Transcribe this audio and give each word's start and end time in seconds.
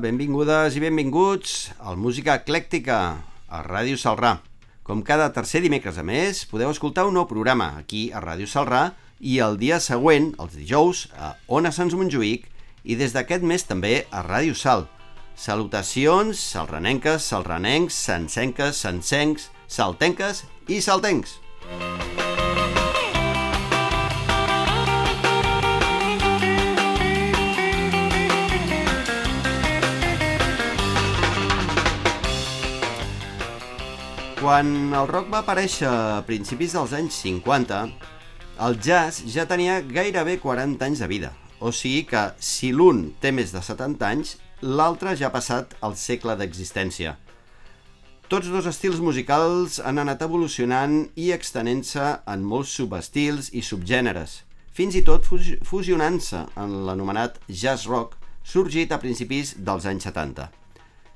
Benvingudes 0.00 0.74
i 0.74 0.80
benvinguts 0.82 1.70
al 1.78 1.98
Música 2.00 2.34
Eclèctica, 2.40 2.96
a 3.46 3.60
Ràdio 3.62 3.98
Salrà. 4.00 4.38
Com 4.82 5.04
cada 5.06 5.28
tercer 5.36 5.60
dimecres 5.62 6.00
a 6.00 6.04
més, 6.06 6.42
podeu 6.50 6.72
escoltar 6.72 7.04
un 7.06 7.14
nou 7.14 7.28
programa 7.30 7.70
aquí 7.78 8.08
a 8.10 8.22
Ràdio 8.24 8.48
Salrà 8.50 8.88
i 9.20 9.38
el 9.44 9.58
dia 9.60 9.78
següent, 9.78 10.32
els 10.42 10.56
dijous, 10.58 11.04
a 11.14 11.34
Ona 11.46 11.70
Sants 11.70 11.94
Montjuïc 11.94 12.48
i 12.82 12.98
des 12.98 13.14
d'aquest 13.14 13.46
mes 13.46 13.68
també 13.68 13.94
a 14.10 14.24
Ràdio 14.26 14.58
Sal. 14.58 14.88
Salutacions 15.36 16.42
salranenques, 16.42 17.30
salranencs, 17.30 17.94
sancenques, 17.94 18.82
sancencs, 18.82 19.50
saltenques 19.68 20.44
i 20.66 20.82
saltencs. 20.82 21.43
Quan 34.44 34.92
el 34.92 35.06
rock 35.08 35.30
va 35.32 35.38
aparèixer 35.40 35.88
a 35.88 36.24
principis 36.28 36.74
dels 36.76 36.90
anys 36.92 37.16
50, 37.22 37.76
el 38.66 38.74
jazz 38.84 39.22
ja 39.32 39.46
tenia 39.48 39.78
gairebé 39.80 40.34
40 40.42 40.84
anys 40.84 41.00
de 41.00 41.06
vida. 41.08 41.30
O 41.64 41.70
sigui 41.72 42.02
que 42.10 42.26
si 42.44 42.68
l'un 42.68 42.98
té 43.22 43.30
més 43.32 43.54
de 43.54 43.62
70 43.64 44.04
anys, 44.04 44.34
l'altre 44.60 45.14
ja 45.16 45.30
ha 45.30 45.32
passat 45.32 45.72
el 45.88 45.96
segle 45.96 46.34
d'existència. 46.36 47.14
Tots 48.28 48.50
dos 48.52 48.68
estils 48.68 49.00
musicals 49.00 49.78
han 49.80 50.02
anat 50.02 50.26
evolucionant 50.26 50.98
i 51.16 51.30
extenent-se 51.32 52.10
en 52.34 52.44
molts 52.44 52.74
subestils 52.76 53.48
i 53.56 53.62
subgèneres, 53.64 54.42
fins 54.76 54.98
i 55.00 55.02
tot 55.08 55.24
fusionant-se 55.24 56.42
en 56.60 56.76
l'anomenat 56.84 57.40
jazz 57.48 57.88
rock 57.88 58.20
sorgit 58.44 58.92
a 58.92 59.00
principis 59.00 59.54
dels 59.56 59.88
anys 59.88 60.04
70. 60.10 60.50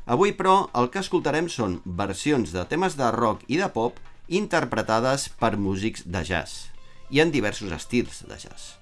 Avui, 0.09 0.33
però, 0.33 0.70
el 0.80 0.86
que 0.89 1.02
escoltarem 1.05 1.51
són 1.52 1.83
versions 1.85 2.55
de 2.55 2.63
temes 2.70 2.95
de 2.96 3.11
rock 3.13 3.42
i 3.52 3.58
de 3.61 3.67
pop 3.69 3.98
interpretades 4.41 5.27
per 5.41 5.58
músics 5.61 6.07
de 6.08 6.23
jazz 6.24 6.70
i 7.13 7.20
en 7.20 7.33
diversos 7.33 7.74
estils 7.77 8.23
de 8.29 8.39
jazz. 8.41 8.79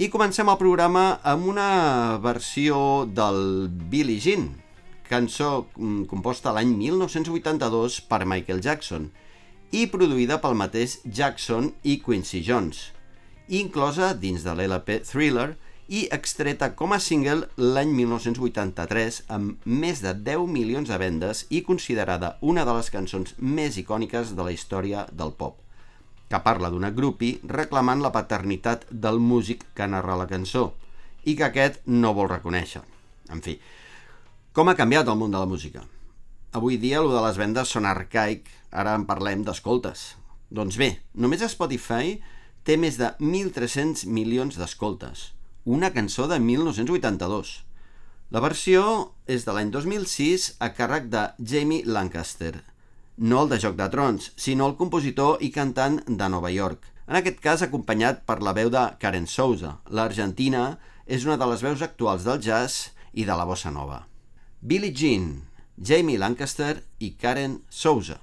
I 0.00 0.08
comencem 0.08 0.48
el 0.48 0.56
programa 0.56 1.20
amb 1.28 1.44
una 1.52 1.68
versió 2.24 3.04
del 3.04 3.68
Billie 3.92 4.16
Jean, 4.16 4.48
cançó 5.10 5.66
mm, 5.76 6.06
composta 6.08 6.54
l'any 6.56 6.72
1982 6.72 8.00
per 8.08 8.24
Michael 8.24 8.64
Jackson 8.64 9.10
i 9.76 9.90
produïda 9.92 10.40
pel 10.40 10.56
mateix 10.56 11.02
Jackson 11.04 11.68
i 11.84 11.98
Quincy 12.00 12.40
Jones, 12.46 12.86
inclosa 13.60 14.14
dins 14.16 14.46
de 14.46 14.56
l'LP 14.56 15.02
Thriller 15.04 15.50
i 15.90 16.04
extreta 16.14 16.68
com 16.78 16.92
a 16.94 17.00
single 17.02 17.48
l'any 17.58 17.90
1983 17.98 19.16
amb 19.34 19.64
més 19.66 19.98
de 20.04 20.12
10 20.14 20.46
milions 20.46 20.90
de 20.90 20.98
vendes 21.02 21.42
i 21.50 21.64
considerada 21.66 22.36
una 22.52 22.62
de 22.68 22.76
les 22.76 22.90
cançons 22.94 23.34
més 23.38 23.78
icòniques 23.80 24.36
de 24.38 24.46
la 24.46 24.52
història 24.54 25.08
del 25.10 25.34
pop, 25.40 25.56
que 26.30 26.40
parla 26.44 26.70
d'una 26.70 26.92
grupi 26.94 27.32
reclamant 27.42 28.04
la 28.04 28.12
paternitat 28.14 28.86
del 28.90 29.18
músic 29.18 29.66
que 29.74 29.88
narra 29.90 30.18
la 30.20 30.28
cançó 30.30 30.68
i 31.26 31.34
que 31.34 31.48
aquest 31.48 31.82
no 31.90 32.14
vol 32.14 32.30
reconèixer. 32.30 32.84
En 33.34 33.42
fi, 33.42 33.56
com 34.54 34.70
ha 34.70 34.78
canviat 34.78 35.10
el 35.10 35.18
món 35.18 35.34
de 35.34 35.42
la 35.42 35.50
música? 35.50 35.82
Avui 36.54 36.78
dia, 36.82 37.02
lo 37.02 37.10
de 37.14 37.24
les 37.26 37.36
vendes 37.38 37.74
són 37.74 37.86
arcaic, 37.86 38.46
ara 38.70 38.94
en 38.98 39.08
parlem 39.10 39.42
d'escoltes. 39.46 40.06
Doncs 40.54 40.78
bé, 40.78 40.92
només 41.14 41.42
Spotify 41.50 42.16
té 42.62 42.78
més 42.78 42.98
de 42.98 43.10
1.300 43.18 44.06
milions 44.10 44.58
d'escoltes, 44.58 45.30
una 45.64 45.92
cançó 45.92 46.26
de 46.28 46.38
1982. 46.40 47.52
La 48.30 48.40
versió 48.40 48.82
és 49.26 49.44
de 49.44 49.52
l'any 49.52 49.70
2006 49.74 50.54
a 50.62 50.70
càrrec 50.76 51.10
de 51.12 51.24
Jamie 51.42 51.84
Lancaster, 51.84 52.62
no 53.20 53.42
el 53.42 53.50
de 53.50 53.58
Joc 53.60 53.74
de 53.76 53.88
Trons, 53.92 54.30
sinó 54.36 54.70
el 54.70 54.78
compositor 54.78 55.42
i 55.44 55.50
cantant 55.52 55.98
de 56.06 56.28
Nova 56.32 56.52
York, 56.54 56.86
en 57.10 57.18
aquest 57.18 57.42
cas 57.44 57.64
acompanyat 57.66 58.22
per 58.24 58.38
la 58.40 58.54
veu 58.56 58.70
de 58.72 58.86
Karen 59.02 59.26
Souza. 59.26 59.74
L'Argentina 59.90 60.78
és 61.04 61.26
una 61.26 61.36
de 61.36 61.50
les 61.50 61.60
veus 61.66 61.82
actuals 61.82 62.24
del 62.24 62.40
jazz 62.40 62.94
i 63.12 63.26
de 63.28 63.36
la 63.36 63.44
bossa 63.44 63.74
nova. 63.74 64.06
Billie 64.62 64.94
Jean, 64.94 65.42
Jamie 65.76 66.22
Lancaster 66.22 66.76
i 67.00 67.12
Karen 67.20 67.60
Souza. 67.68 68.20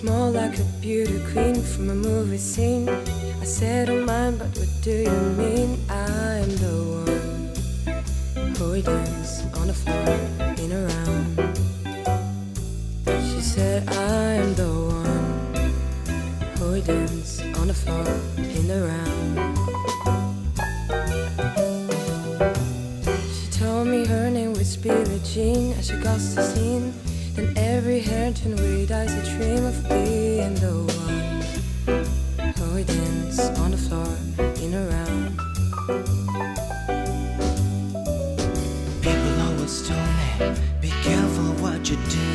Like 0.00 0.58
a 0.58 0.64
beauty 0.80 1.20
queen 1.32 1.62
from 1.62 1.90
a 1.90 1.94
movie 1.94 2.38
scene. 2.38 2.88
I 2.88 3.44
said, 3.44 3.90
Oh, 3.90 4.04
mine, 4.04 4.38
but 4.38 4.48
what 4.56 4.68
do 4.80 4.90
you 4.90 5.10
mean? 5.36 5.78
I'm 5.90 6.48
the 6.56 6.74
one 7.04 8.54
who 8.56 8.80
dance 8.80 9.42
on 9.54 9.66
the 9.66 9.74
floor 9.74 10.18
in 10.58 10.72
a 10.72 10.86
round. 10.86 11.58
She 13.28 13.40
said, 13.42 13.86
I 13.88 14.34
am 14.42 14.54
the 14.54 14.68
one 14.68 15.72
who 16.56 16.80
dance 16.80 17.42
on 17.58 17.68
the 17.68 17.74
floor 17.74 18.06
in 18.38 18.70
a 18.70 18.86
round. 18.90 19.58
She 23.34 23.50
told 23.58 23.86
me 23.88 24.06
her 24.06 24.30
name 24.30 24.54
was 24.54 24.76
Billie 24.76 25.20
Jean 25.22 25.72
as 25.74 25.88
she 25.88 26.00
crossed 26.00 26.34
the 26.36 26.42
scene. 26.42 27.01
Every 27.72 28.00
hair 28.00 28.30
turned 28.34 28.60
red 28.60 28.90
as 28.90 29.10
a 29.14 29.22
dream 29.34 29.64
of 29.64 29.88
being 29.88 30.54
the 30.56 30.74
one 31.06 32.52
who 32.52 32.74
would 32.74 32.86
dance 32.86 33.40
on 33.60 33.70
the 33.70 33.78
floor 33.78 34.12
in 34.60 34.74
a 34.74 34.84
round. 34.92 35.38
People 39.00 39.34
always 39.40 39.88
told 39.88 40.10
me, 40.20 40.52
be 40.82 40.90
careful 41.02 41.48
what 41.64 41.88
you 41.88 41.96
do. 42.10 42.28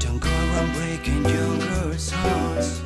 Don't 0.00 0.18
go 0.18 0.28
around 0.28 0.72
breaking 0.74 1.24
young 1.24 1.60
girls' 1.60 2.10
hearts. 2.10 2.80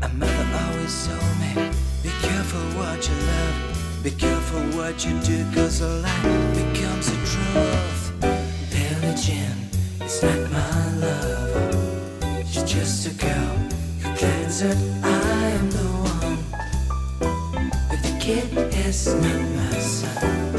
A 0.00 0.08
mother 0.08 0.46
always 0.64 1.06
told 1.06 1.34
me, 1.38 1.70
be 2.02 2.10
careful 2.22 2.64
what 2.80 3.06
you 3.06 3.14
love. 3.32 4.02
Be 4.02 4.10
careful 4.10 4.62
what 4.78 5.04
you 5.04 5.20
do, 5.20 5.44
cause 5.54 5.82
a 5.82 6.00
lie 6.00 6.52
becomes 6.54 7.08
a 7.08 7.18
truth. 7.28 8.12
Billie 8.70 9.14
Jean 9.16 9.67
my. 10.22 12.42
She's 12.46 12.62
just 12.64 13.06
a 13.06 13.10
girl 13.14 13.56
who 14.02 14.14
claims 14.16 14.60
that 14.60 14.76
I 15.04 15.50
am 15.58 15.70
the 15.70 15.88
one. 16.12 16.38
But 17.88 18.00
the 18.02 18.16
kid 18.20 18.48
is 18.86 19.14
not 19.14 19.40
my 19.56 19.78
son. 19.78 20.57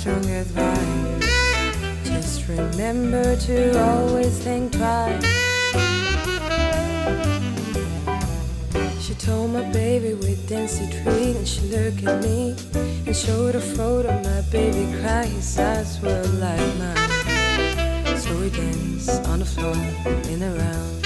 Strong 0.00 0.24
advice. 0.30 1.28
Just 2.04 2.48
remember 2.48 3.36
to 3.36 3.78
always 3.78 4.38
think 4.38 4.72
twice. 4.72 5.22
She 8.98 9.12
told 9.16 9.52
my 9.52 9.62
baby 9.72 10.14
we 10.14 10.20
with 10.20 10.48
dancing 10.48 10.88
treat 10.88 11.36
and 11.36 11.46
she 11.46 11.60
looked 11.66 12.02
at 12.04 12.22
me 12.22 12.56
and 13.04 13.14
showed 13.14 13.54
a 13.54 13.60
photo 13.60 14.08
my 14.22 14.40
baby 14.50 14.90
cry 15.02 15.26
his 15.26 15.58
eyes 15.58 16.00
were 16.00 16.24
like 16.44 16.70
mine 16.80 18.16
so 18.16 18.30
we 18.40 18.48
dance 18.48 19.10
on 19.30 19.40
the 19.40 19.44
floor 19.44 19.76
in 20.32 20.42
a 20.42 20.50
round 20.60 20.96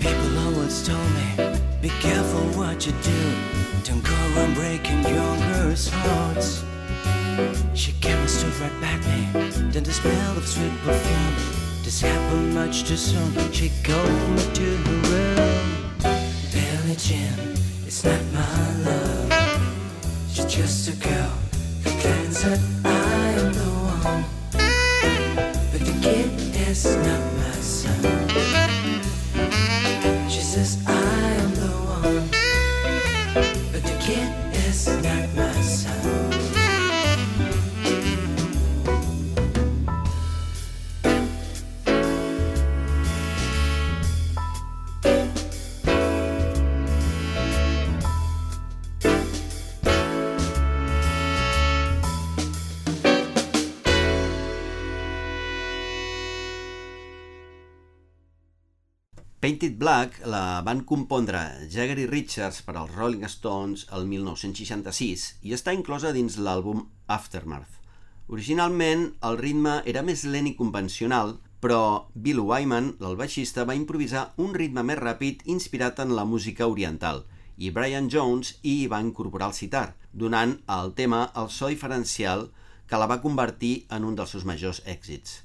People 0.00 0.32
always 0.44 0.84
told 0.84 1.10
me, 1.18 1.60
be 1.80 1.88
careful 2.00 2.44
what 2.58 2.84
you 2.84 2.92
do. 3.04 3.69
Don't 3.84 4.04
go 4.04 4.14
around 4.36 4.54
breaking 4.54 5.02
young 5.04 5.40
girls' 5.52 5.88
hearts. 5.88 6.62
She 7.74 7.92
came 8.00 8.18
and 8.18 8.28
stood 8.28 8.54
right 8.60 8.80
back 8.80 9.00
me. 9.06 9.26
Then 9.72 9.84
the 9.84 9.92
smell 9.92 10.36
of 10.36 10.46
sweet 10.46 10.76
perfume. 10.84 11.34
This 11.82 12.00
happened 12.02 12.54
much 12.54 12.84
too 12.84 12.96
soon. 12.96 13.32
She 13.52 13.70
called 13.82 14.30
me 14.36 14.44
to 14.52 14.76
her 14.76 14.98
room. 15.10 15.60
Billie 16.52 16.96
Jean, 16.96 17.56
it's 17.86 18.04
not 18.04 18.20
my 18.34 18.72
love. 18.84 19.32
She's 20.30 20.44
just 20.44 20.88
a 20.88 20.96
girl 21.08 21.32
who 21.82 21.90
claims 22.00 22.42
that 22.42 22.60
I 22.84 22.88
am 23.40 23.52
the 23.52 23.70
one. 24.04 24.24
But 25.72 25.80
the 25.80 25.94
kid 26.02 26.30
is 26.68 26.84
not 26.84 27.22
my 27.38 27.56
son. 27.60 28.28
She 30.28 30.42
says 30.42 30.84
I 30.86 30.92
am 31.42 31.59
kid 34.84 35.04
is 35.04 35.04
not 35.04 35.34
my 35.34 35.60
son. 35.60 35.99
Painted 59.50 59.78
Black 59.78 60.20
la 60.30 60.62
van 60.62 60.84
compondre 60.86 61.40
Jagger 61.74 61.96
i 61.98 62.04
Richards 62.06 62.60
per 62.62 62.76
als 62.78 62.92
Rolling 62.94 63.24
Stones 63.26 63.80
el 63.96 64.04
1966 64.06 65.24
i 65.42 65.56
està 65.56 65.74
inclosa 65.74 66.12
dins 66.14 66.36
l'àlbum 66.38 66.84
Aftermath. 67.10 67.80
Originalment, 68.30 69.02
el 69.26 69.40
ritme 69.40 69.72
era 69.92 70.04
més 70.06 70.22
lent 70.22 70.46
i 70.46 70.54
convencional, 70.60 71.34
però 71.58 71.80
Bill 72.14 72.44
Wyman, 72.52 72.92
el 73.02 73.18
baixista, 73.18 73.66
va 73.66 73.74
improvisar 73.74 74.28
un 74.46 74.54
ritme 74.54 74.86
més 74.86 75.02
ràpid 75.02 75.42
inspirat 75.56 75.98
en 76.06 76.14
la 76.14 76.28
música 76.36 76.70
oriental, 76.70 77.24
i 77.58 77.74
Brian 77.74 78.06
Jones 78.06 78.54
hi 78.62 78.86
va 78.86 79.02
incorporar 79.02 79.50
el 79.50 79.58
sitar, 79.58 79.86
donant 80.12 80.60
al 80.78 80.94
tema 80.94 81.24
el 81.34 81.50
so 81.50 81.74
diferencial 81.74 82.52
que 82.86 83.02
la 83.02 83.10
va 83.10 83.22
convertir 83.26 83.74
en 83.90 84.06
un 84.06 84.14
dels 84.14 84.38
seus 84.38 84.46
majors 84.46 84.84
èxits, 84.86 85.40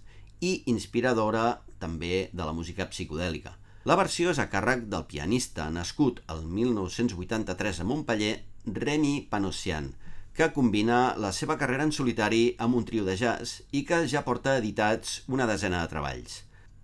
i 0.46 0.60
inspiradora 0.70 1.64
també 1.82 2.28
de 2.30 2.44
la 2.46 2.54
música 2.54 2.86
psicodèlica. 2.94 3.58
La 3.86 3.94
versió 4.00 4.32
és 4.34 4.40
a 4.42 4.48
càrrec 4.50 4.88
del 4.90 5.04
pianista 5.06 5.68
nascut 5.74 6.22
el 6.34 6.40
1983 6.60 7.82
a 7.84 7.86
Montpeller, 7.86 8.32
Remy 8.78 9.12
Panossian, 9.30 9.92
que 10.34 10.48
combina 10.56 11.14
la 11.22 11.30
seva 11.40 11.58
carrera 11.60 11.86
en 11.86 11.94
solitari 11.94 12.40
amb 12.66 12.80
un 12.80 12.88
trio 12.90 13.06
de 13.06 13.14
jazz 13.20 13.60
i 13.78 13.84
que 13.86 14.00
ja 14.10 14.24
porta 14.26 14.56
editats 14.64 15.20
una 15.38 15.46
desena 15.52 15.84
de 15.84 15.92
treballs. 15.94 16.40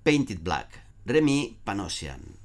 Painted 0.05 0.45
Black, 0.45 0.77
Remy 1.09 1.39
Panossian. 1.65 2.40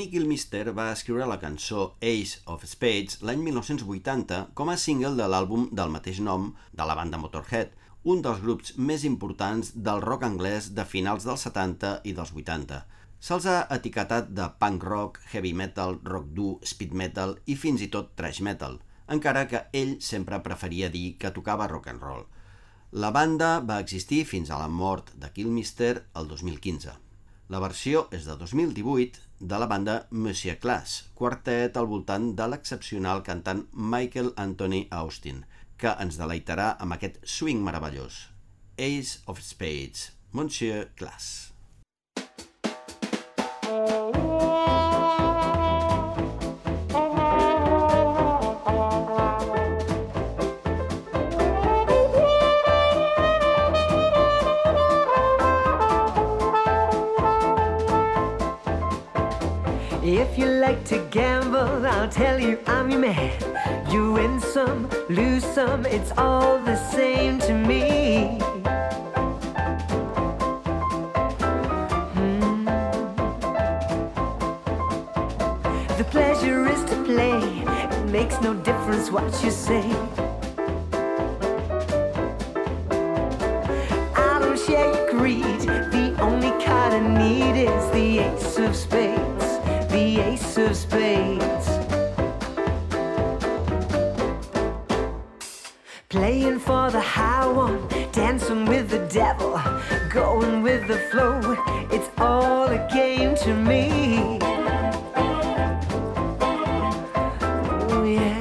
Lemmy 0.00 0.12
Kilmister 0.16 0.72
va 0.72 0.86
escriure 0.94 1.26
la 1.28 1.36
cançó 1.40 1.82
Ace 2.10 2.38
of 2.48 2.62
Spades 2.64 3.18
l'any 3.20 3.42
1980 3.44 4.38
com 4.56 4.70
a 4.72 4.76
single 4.80 5.10
de 5.18 5.26
l'àlbum 5.28 5.66
del 5.76 5.90
mateix 5.92 6.22
nom 6.24 6.46
de 6.72 6.86
la 6.88 6.94
banda 6.96 7.18
Motorhead, 7.20 7.74
un 8.08 8.22
dels 8.24 8.40
grups 8.40 8.72
més 8.90 9.04
importants 9.04 9.74
del 9.88 10.00
rock 10.00 10.24
anglès 10.24 10.70
de 10.78 10.86
finals 10.92 11.26
dels 11.28 11.44
70 11.44 11.90
i 12.08 12.14
dels 12.16 12.32
80. 12.32 12.78
Se'ls 13.28 13.48
ha 13.52 13.58
etiquetat 13.76 14.32
de 14.38 14.46
punk 14.62 14.88
rock, 14.88 15.20
heavy 15.34 15.52
metal, 15.52 15.98
rock 16.14 16.32
dur, 16.38 16.54
speed 16.72 16.96
metal 17.02 17.36
i 17.44 17.58
fins 17.66 17.84
i 17.84 17.90
tot 17.98 18.16
thrash 18.16 18.40
metal, 18.48 18.80
encara 19.18 19.44
que 19.52 19.66
ell 19.82 19.98
sempre 20.00 20.40
preferia 20.48 20.88
dir 20.88 21.18
que 21.20 21.34
tocava 21.36 21.68
rock 21.68 21.92
and 21.92 22.08
roll. 22.08 22.24
La 23.04 23.12
banda 23.12 23.52
va 23.60 23.82
existir 23.84 24.24
fins 24.24 24.48
a 24.48 24.64
la 24.64 24.72
mort 24.80 25.12
de 25.20 25.28
Kilmister 25.36 25.92
el 26.16 26.32
2015. 26.32 27.09
La 27.50 27.58
versió 27.58 28.04
és 28.14 28.26
de 28.30 28.34
2018 28.38 29.24
de 29.52 29.58
la 29.58 29.66
banda 29.70 29.94
Monsieur 30.24 30.54
Class, 30.62 30.92
quartet 31.18 31.78
al 31.80 31.88
voltant 31.90 32.28
de 32.38 32.46
l'excepcional 32.52 33.24
cantant 33.26 33.64
Michael 33.94 34.30
Anthony 34.38 34.84
Austin, 35.00 35.40
que 35.74 35.96
ens 36.04 36.20
deleitarà 36.20 36.68
amb 36.78 36.94
aquest 36.94 37.18
swing 37.26 37.64
meravellós. 37.66 38.20
Ace 38.78 39.18
of 39.26 39.42
Spades, 39.42 40.12
Monsieur 40.30 40.92
Class. 40.94 41.50
Like 60.70 60.84
to 60.84 61.04
gamble, 61.10 61.84
I'll 61.84 62.08
tell 62.08 62.38
you 62.38 62.56
I'm 62.68 62.90
your 62.92 63.00
man. 63.00 63.32
You 63.90 64.12
win 64.12 64.38
some, 64.38 64.88
lose 65.08 65.44
some, 65.44 65.84
it's 65.84 66.12
all 66.16 66.60
the 66.60 66.76
same 66.92 67.40
to 67.40 67.52
me. 67.52 68.38
Hmm. 72.14 72.64
The 75.98 76.06
pleasure 76.08 76.68
is 76.68 76.84
to 76.90 76.96
play, 77.02 77.40
it 77.96 78.04
makes 78.10 78.40
no 78.40 78.54
difference 78.54 79.10
what 79.10 79.26
you 79.42 79.50
say. 79.50 79.86
I 84.14 84.38
don't 84.40 84.60
share 84.66 84.86
your 84.94 85.10
greed, 85.10 85.62
the 85.96 86.14
only 86.20 86.52
card 86.64 86.92
I 86.92 87.00
need 87.22 87.56
is 87.60 87.90
the 87.90 88.20
ace 88.20 88.58
of 88.58 88.76
spades 88.76 89.09
the 98.90 98.98
devil, 99.06 99.56
going 100.12 100.62
with 100.62 100.88
the 100.88 100.98
flow. 101.10 101.40
It's 101.92 102.10
all 102.18 102.64
a 102.64 102.88
game 102.92 103.36
to 103.36 103.54
me. 103.54 104.38
Oh, 107.88 108.02
yeah. 108.04 108.40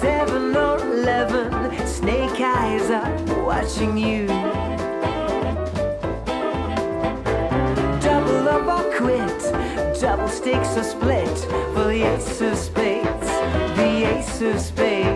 Seven 0.00 0.54
or 0.54 0.76
eleven, 0.78 1.86
snake 1.86 2.40
eyes 2.40 2.90
are 2.90 3.10
watching 3.42 3.96
you. 3.96 4.26
Double 8.02 8.48
up 8.50 8.66
or 8.66 8.84
quit, 8.98 9.42
double 9.98 10.28
stakes 10.28 10.76
or 10.76 10.82
split 10.82 11.38
for 11.72 11.84
the 11.84 12.02
ace 12.02 12.40
of 12.42 12.58
spades, 12.58 13.30
the 13.78 14.04
ace 14.14 14.42
of 14.42 14.60
spades. 14.60 15.15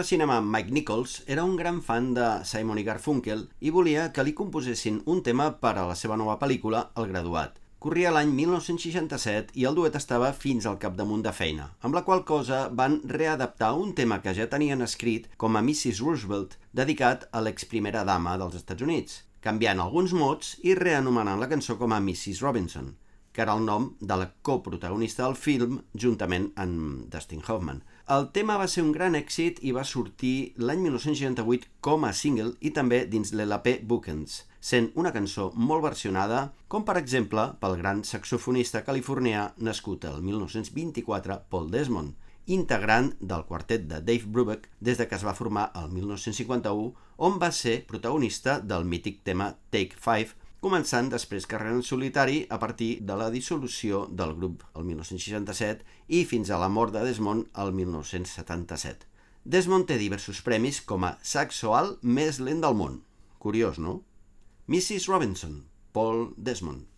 De 0.00 0.04
cinema 0.04 0.40
Mike 0.40 0.70
Nichols 0.72 1.22
era 1.26 1.42
un 1.44 1.56
gran 1.56 1.82
fan 1.84 2.14
de 2.16 2.26
Simon 2.48 2.78
i 2.80 2.84
Garfunkel 2.86 3.42
i 3.60 3.72
volia 3.74 4.06
que 4.16 4.22
li 4.24 4.32
composessin 4.32 5.02
un 5.12 5.18
tema 5.26 5.50
per 5.60 5.74
a 5.76 5.84
la 5.90 5.96
seva 5.98 6.16
nova 6.16 6.38
pel·lícula, 6.40 6.86
El 6.96 7.10
graduat. 7.10 7.58
Corria 7.84 8.12
l'any 8.14 8.32
1967 8.38 9.52
i 9.60 9.66
el 9.68 9.76
duet 9.76 9.98
estava 10.00 10.30
fins 10.32 10.64
al 10.64 10.78
capdamunt 10.80 11.26
de 11.26 11.34
feina, 11.36 11.66
amb 11.84 11.98
la 11.98 12.04
qual 12.06 12.24
cosa 12.24 12.62
van 12.80 12.96
readaptar 13.04 13.74
un 13.76 13.92
tema 13.98 14.22
que 14.24 14.32
ja 14.38 14.48
tenien 14.48 14.80
escrit 14.86 15.28
com 15.36 15.56
a 15.56 15.60
Mrs. 15.60 16.00
Roosevelt, 16.00 16.56
dedicat 16.72 17.28
a 17.32 17.44
l'ex-primera 17.44 18.06
dama 18.08 18.38
dels 18.40 18.56
Estats 18.62 18.88
Units, 18.88 19.20
canviant 19.44 19.84
alguns 19.84 20.16
mots 20.16 20.56
i 20.64 20.78
reanomenant 20.80 21.44
la 21.44 21.52
cançó 21.52 21.76
com 21.76 21.92
a 21.92 22.00
Mrs. 22.00 22.40
Robinson, 22.40 22.94
que 23.32 23.44
era 23.44 23.52
el 23.52 23.68
nom 23.68 23.92
de 24.00 24.16
la 24.16 24.32
coprotagonista 24.40 25.26
del 25.26 25.36
film 25.36 25.82
juntament 25.92 26.54
amb 26.56 27.10
Dustin 27.12 27.44
Hoffman. 27.44 27.84
El 28.10 28.24
tema 28.34 28.56
va 28.58 28.64
ser 28.66 28.82
un 28.82 28.88
gran 28.90 29.14
èxit 29.14 29.60
i 29.62 29.70
va 29.74 29.84
sortir 29.86 30.52
l'any 30.58 30.80
1968 30.82 31.68
com 31.86 32.06
a 32.08 32.08
single 32.20 32.56
i 32.66 32.72
també 32.74 33.04
dins 33.12 33.30
l'LP 33.30 33.84
Bookends, 33.92 34.32
sent 34.70 34.88
una 34.98 35.12
cançó 35.14 35.44
molt 35.68 35.84
versionada, 35.84 36.40
com 36.66 36.82
per 36.88 36.96
exemple 36.98 37.44
pel 37.60 37.76
gran 37.78 38.02
saxofonista 38.08 38.82
californià 38.88 39.44
nascut 39.68 40.08
el 40.10 40.18
1924, 40.26 41.38
Paul 41.54 41.70
Desmond, 41.70 42.16
integrant 42.50 43.12
del 43.20 43.46
quartet 43.46 43.86
de 43.86 44.02
Dave 44.02 44.26
Brubeck 44.26 44.66
des 44.80 44.98
de 44.98 45.06
que 45.06 45.14
es 45.14 45.28
va 45.28 45.38
formar 45.38 45.70
el 45.78 45.86
1951, 45.94 46.90
on 47.30 47.38
va 47.38 47.52
ser 47.54 47.84
protagonista 47.86 48.58
del 48.58 48.90
mític 48.90 49.22
tema 49.22 49.52
Take 49.70 50.02
5, 50.02 50.34
començant 50.60 51.08
després 51.12 51.46
carrera 51.48 51.78
en 51.78 51.84
solitari 51.86 52.42
a 52.52 52.58
partir 52.60 52.90
de 53.08 53.16
la 53.16 53.30
dissolució 53.32 54.02
del 54.20 54.34
grup 54.36 54.66
el 54.76 54.84
1967 54.88 55.86
i 56.18 56.24
fins 56.28 56.50
a 56.50 56.58
la 56.60 56.68
mort 56.68 56.92
de 56.92 57.04
Desmond 57.06 57.48
el 57.64 57.72
1977. 57.78 59.08
Desmond 59.44 59.88
té 59.88 59.96
diversos 59.96 60.42
premis 60.44 60.82
com 60.84 61.08
a 61.08 61.14
saxo 61.24 61.72
alt 61.78 62.04
més 62.04 62.42
lent 62.44 62.60
del 62.60 62.76
món. 62.76 63.00
Curiós, 63.40 63.80
no? 63.80 64.02
Mrs. 64.68 65.08
Robinson, 65.08 65.62
Paul 65.96 66.34
Desmond. 66.36 66.89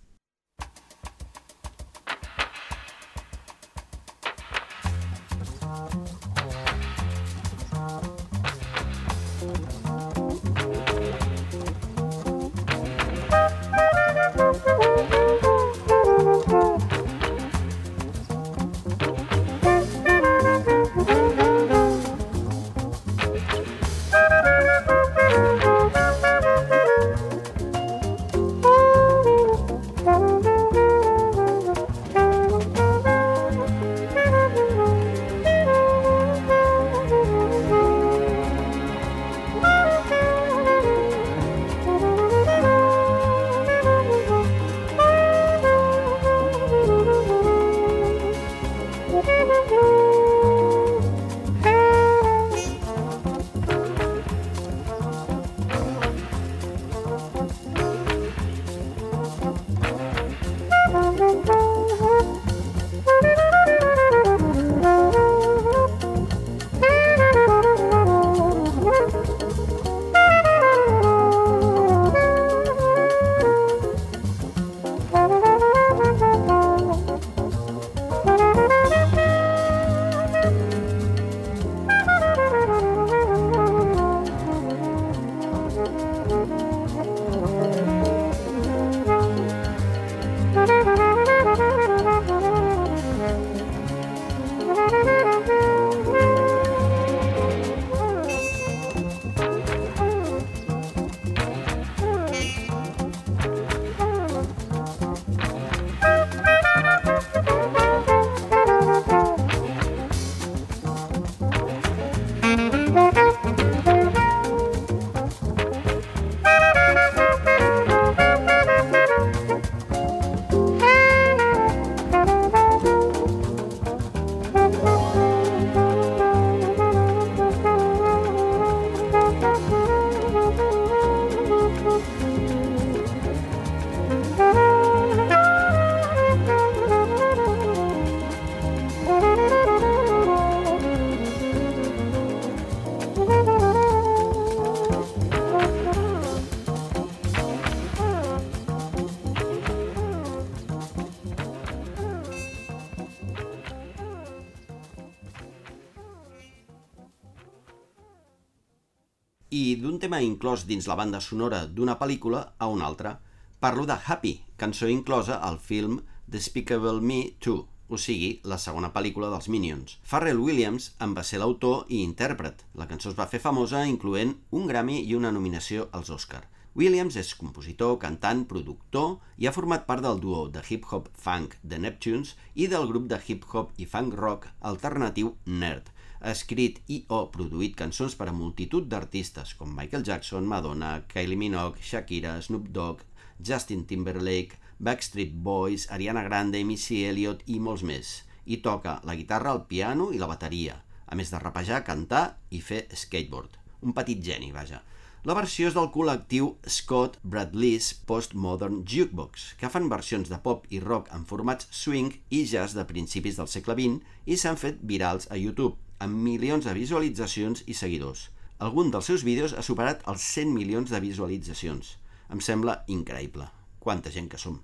Inclòs 160.25 160.67
dins 160.69 160.87
la 160.91 160.97
banda 160.99 161.21
sonora 161.21 161.65
d'una 161.67 161.99
pel·lícula 162.01 162.43
a 162.59 162.69
una 162.71 162.87
altra. 162.87 163.19
Parlo 163.61 163.87
de 163.87 163.97
Happy, 164.07 164.33
cançó 164.57 164.89
inclosa 164.89 165.37
al 165.37 165.59
film 165.59 166.01
Despicable 166.27 167.01
Me 167.01 167.35
2, 167.45 167.67
o 167.93 167.99
sigui, 168.01 168.31
la 168.49 168.57
segona 168.59 168.89
pel·lícula 168.95 169.29
dels 169.33 169.51
Minions. 169.53 169.99
Pharrell 170.03 170.41
Williams 170.41 170.93
en 171.05 171.13
va 171.19 171.25
ser 171.29 171.43
l'autor 171.43 171.85
i 171.93 172.01
intèrpret. 172.07 172.65
La 172.75 172.89
cançó 172.91 173.11
es 173.13 173.19
va 173.19 173.29
fer 173.29 173.43
famosa 173.43 173.85
incloent 173.91 174.33
un 174.51 174.67
Grammy 174.71 175.03
i 175.03 175.15
una 175.19 175.33
nominació 175.35 175.91
als 175.93 176.11
Oscar. 176.15 176.47
Williams 176.75 177.19
és 177.21 177.35
compositor, 177.37 177.99
cantant, 178.01 178.47
productor 178.49 179.19
i 179.37 179.47
ha 179.47 179.53
format 179.53 179.85
part 179.85 180.01
del 180.07 180.23
duo 180.23 180.47
de 180.49 180.63
hip-hop 180.65 181.11
funk 181.21 181.59
The 181.61 181.81
Neptunes 181.85 182.33
i 182.55 182.71
del 182.73 182.89
grup 182.89 183.11
de 183.11 183.19
hip-hop 183.21 183.75
i 183.77 183.85
funk 183.85 184.17
rock 184.17 184.49
alternatiu 184.73 185.35
Nerd. 185.45 185.93
Ha 186.23 186.31
escrit 186.31 186.77
i 186.95 187.01
o 187.11 187.25
produït 187.35 187.73
cançons 187.75 188.15
per 188.15 188.29
a 188.31 188.35
multitud 188.37 188.85
d'artistes 188.91 189.57
com 189.59 189.73
Michael 189.75 190.05
Jackson, 190.07 190.47
Madonna, 190.47 190.93
Kylie 191.11 191.39
Minogue, 191.41 191.83
Shakira, 191.83 192.37
Snoop 192.47 192.69
Dogg, 192.77 193.03
Justin 193.43 193.83
Timberlake, 193.91 194.61
Backstreet 194.79 195.35
Boys, 195.35 195.89
Ariana 195.91 196.23
Grande, 196.29 196.63
Missy 196.69 197.01
Elliott 197.09 197.43
i 197.51 197.59
molts 197.59 197.83
més. 197.83 198.15
I 198.47 198.61
toca 198.63 199.01
la 199.03 199.19
guitarra, 199.19 199.57
el 199.57 199.67
piano 199.67 200.13
i 200.15 200.23
la 200.23 200.31
bateria, 200.31 200.79
a 201.11 201.19
més 201.19 201.35
de 201.35 201.43
rapejar, 201.43 201.83
cantar 201.91 202.25
i 202.55 202.63
fer 202.63 202.85
skateboard. 203.03 203.59
Un 203.83 203.95
petit 203.99 204.23
geni, 204.23 204.55
vaja. 204.55 204.79
La 205.27 205.35
versió 205.39 205.69
és 205.71 205.75
del 205.75 205.91
col·lectiu 205.95 206.49
Scott 206.67 207.19
Bradley's 207.23 207.93
Postmodern 208.07 208.81
Jukebox, 208.83 209.53
que 209.59 209.71
fan 209.71 209.91
versions 209.91 210.31
de 210.31 210.39
pop 210.43 210.65
i 210.71 210.81
rock 210.83 211.11
en 211.15 211.27
formats 211.27 211.69
swing 211.71 212.15
i 212.31 212.41
jazz 212.51 212.75
de 212.79 212.83
principis 212.89 213.39
del 213.39 213.51
segle 213.51 213.77
XX 213.79 214.19
i 214.27 214.39
s'han 214.39 214.59
fet 214.59 214.83
virals 214.83 215.31
a 215.31 215.39
YouTube, 215.39 215.79
amb 216.03 216.19
milions 216.27 216.67
de 216.67 216.75
visualitzacions 216.77 217.65
i 217.67 217.77
seguidors. 217.79 218.29
Algun 218.62 218.93
dels 218.95 219.09
seus 219.11 219.25
vídeos 219.27 219.55
ha 219.55 219.65
superat 219.67 220.05
els 220.11 220.23
100 220.35 220.55
milions 220.55 220.93
de 220.93 221.01
visualitzacions. 221.03 221.97
Em 222.31 222.41
sembla 222.41 222.81
increïble. 222.91 223.49
Quanta 223.83 224.12
gent 224.15 224.31
que 224.31 224.41
som. 224.41 224.61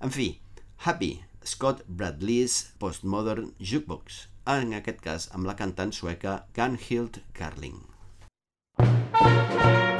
En 0.00 0.12
fi, 0.14 0.32
Happy, 0.84 1.12
Scott 1.44 1.84
Bradley's 1.86 2.72
Postmodern 2.78 3.52
Jukebox, 3.60 4.26
en 4.56 4.74
aquest 4.80 5.00
cas 5.04 5.30
amb 5.36 5.46
la 5.46 5.56
cantant 5.58 5.94
sueca 5.94 6.42
Gunhild 6.56 7.22
Carling. 7.38 7.80
It 9.24 9.91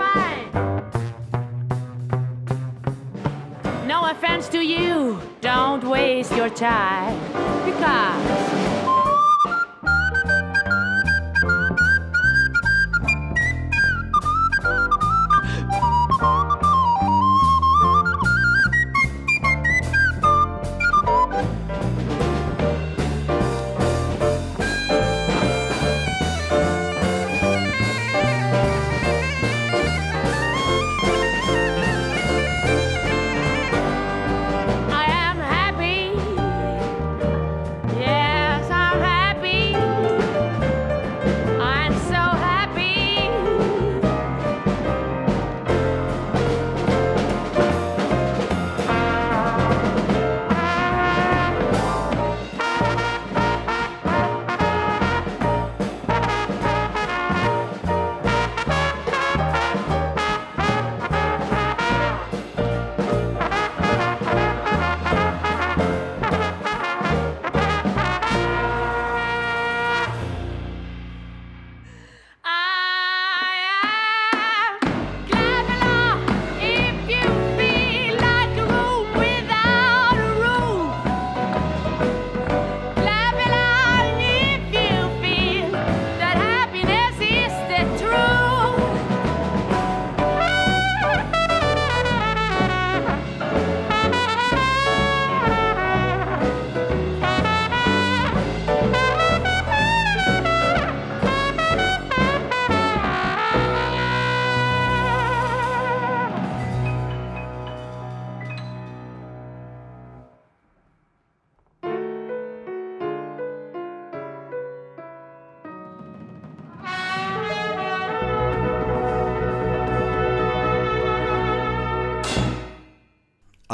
Fine. 0.00 0.50
No 3.86 4.10
offense 4.10 4.48
to 4.50 4.60
you, 4.60 5.20
don't 5.40 5.84
waste 5.84 6.34
your 6.36 6.50
time. 6.50 7.18
Because 7.64 8.69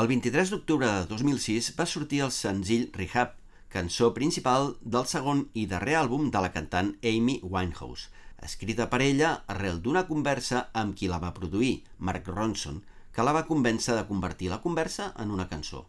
El 0.00 0.08
23 0.10 0.50
d'octubre 0.52 0.88
de 0.92 1.04
2006 1.08 1.70
va 1.76 1.86
sortir 1.88 2.18
el 2.20 2.32
senzill 2.38 2.82
Rehab, 2.92 3.30
cançó 3.72 4.10
principal 4.18 4.74
del 4.94 5.06
segon 5.08 5.38
i 5.56 5.62
darrer 5.70 5.94
àlbum 6.02 6.26
de 6.34 6.42
la 6.44 6.50
cantant 6.52 6.90
Amy 7.12 7.38
Winehouse, 7.54 8.10
escrita 8.44 8.90
per 8.92 9.00
ella 9.06 9.30
arrel 9.54 9.80
d'una 9.86 10.04
conversa 10.10 10.66
amb 10.82 10.92
qui 10.98 11.08
la 11.08 11.16
va 11.24 11.32
produir, 11.38 11.72
Mark 11.96 12.28
Ronson, 12.28 12.82
que 13.10 13.24
la 13.24 13.32
va 13.38 13.46
convèncer 13.48 13.96
de 13.96 14.04
convertir 14.12 14.52
la 14.52 14.60
conversa 14.60 15.14
en 15.16 15.32
una 15.32 15.48
cançó. 15.48 15.86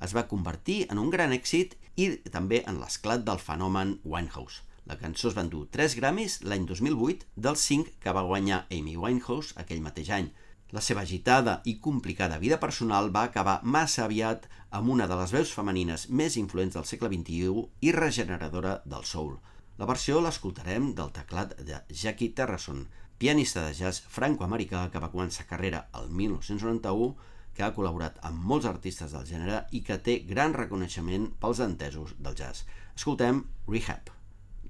Es 0.00 0.16
va 0.16 0.24
convertir 0.32 0.86
en 0.88 1.04
un 1.04 1.12
gran 1.12 1.36
èxit 1.36 1.76
i 2.00 2.14
també 2.32 2.64
en 2.64 2.80
l'esclat 2.80 3.28
del 3.28 3.44
fenomen 3.44 3.98
Winehouse. 4.04 4.64
La 4.88 4.96
cançó 4.96 5.28
es 5.28 5.36
va 5.36 5.44
endur 5.44 5.66
3 5.68 6.00
Grammys 6.00 6.40
l'any 6.48 6.64
2008 6.64 7.28
dels 7.36 7.68
5 7.74 7.98
que 8.00 8.16
va 8.16 8.24
guanyar 8.24 8.64
Amy 8.72 8.96
Winehouse 8.96 9.52
aquell 9.60 9.84
mateix 9.84 10.08
any. 10.16 10.32
La 10.70 10.80
seva 10.80 11.02
agitada 11.02 11.56
i 11.66 11.78
complicada 11.82 12.38
vida 12.38 12.60
personal 12.62 13.10
va 13.14 13.24
acabar 13.26 13.60
massa 13.62 14.04
aviat 14.04 14.46
amb 14.70 14.92
una 14.94 15.08
de 15.10 15.16
les 15.18 15.32
veus 15.34 15.50
femenines 15.50 16.06
més 16.10 16.36
influents 16.38 16.76
del 16.76 16.86
segle 16.86 17.10
XXI 17.10 17.64
i 17.88 17.94
regeneradora 17.96 18.76
del 18.84 19.04
soul. 19.04 19.34
La 19.80 19.88
versió 19.88 20.20
l'escoltarem 20.20 20.92
del 20.94 21.10
teclat 21.16 21.56
de 21.66 21.80
Jackie 21.90 22.30
Terrason, 22.36 22.84
pianista 23.18 23.64
de 23.66 23.74
jazz 23.74 24.04
franco-americà 24.14 24.86
que 24.92 25.02
va 25.02 25.10
començar 25.12 25.48
carrera 25.50 25.86
el 25.98 26.08
1991, 26.22 27.14
que 27.56 27.64
ha 27.66 27.74
col·laborat 27.74 28.20
amb 28.28 28.44
molts 28.52 28.68
artistes 28.70 29.16
del 29.16 29.26
gènere 29.26 29.64
i 29.74 29.82
que 29.86 29.98
té 29.98 30.20
gran 30.28 30.54
reconeixement 30.54 31.32
pels 31.42 31.64
entesos 31.66 32.14
del 32.18 32.38
jazz. 32.38 32.62
Escoltem 32.94 33.42
Rehab, 33.66 34.14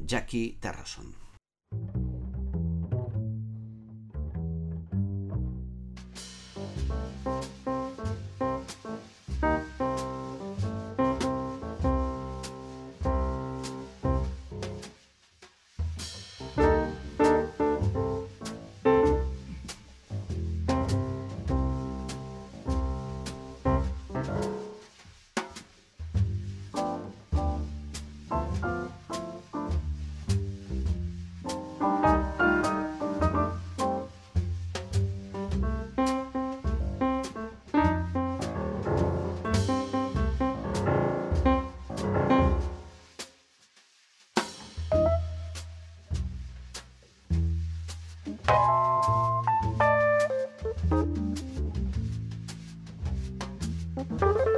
Jackie 0.00 0.56
Música 54.10 54.50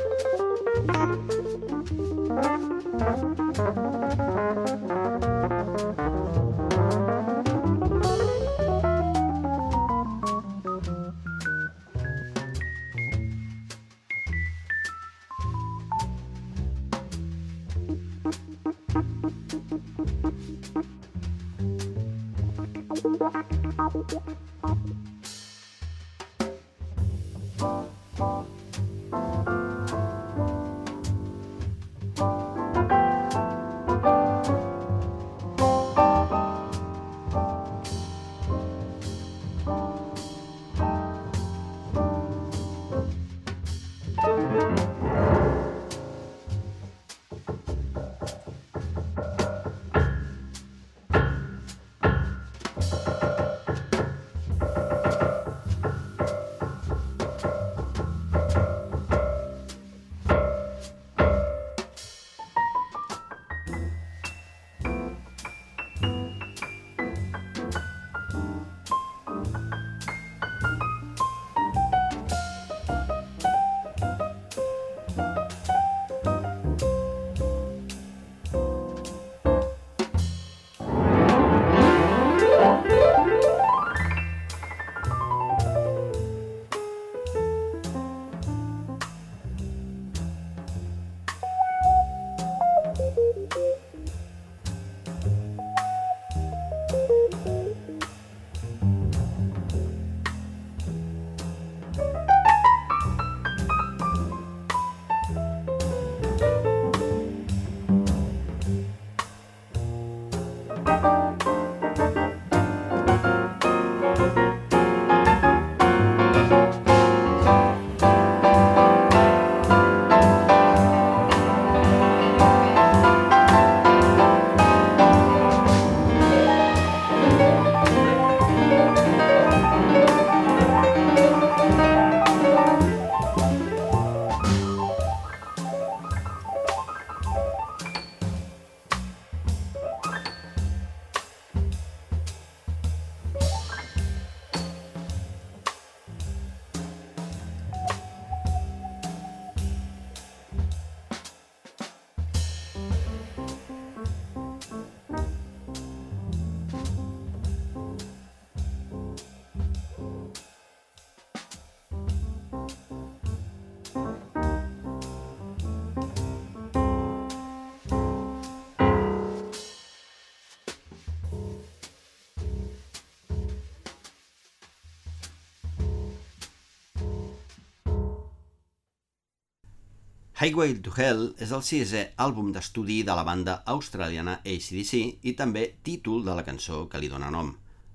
Highway 180.43 180.81
to 180.83 180.91
Hell 180.91 181.21
és 181.45 181.53
el 181.55 181.61
sisè 181.63 182.01
àlbum 182.25 182.49
d'estudi 182.51 182.97
de 183.07 183.15
la 183.15 183.23
banda 183.23 183.53
australiana 183.71 184.33
ACDC 184.41 185.21
i 185.31 185.35
també 185.39 185.61
títol 185.87 186.25
de 186.27 186.33
la 186.35 186.43
cançó 186.43 186.81
que 186.91 186.99
li 186.99 187.11
dóna 187.13 187.29
nom. 187.31 187.53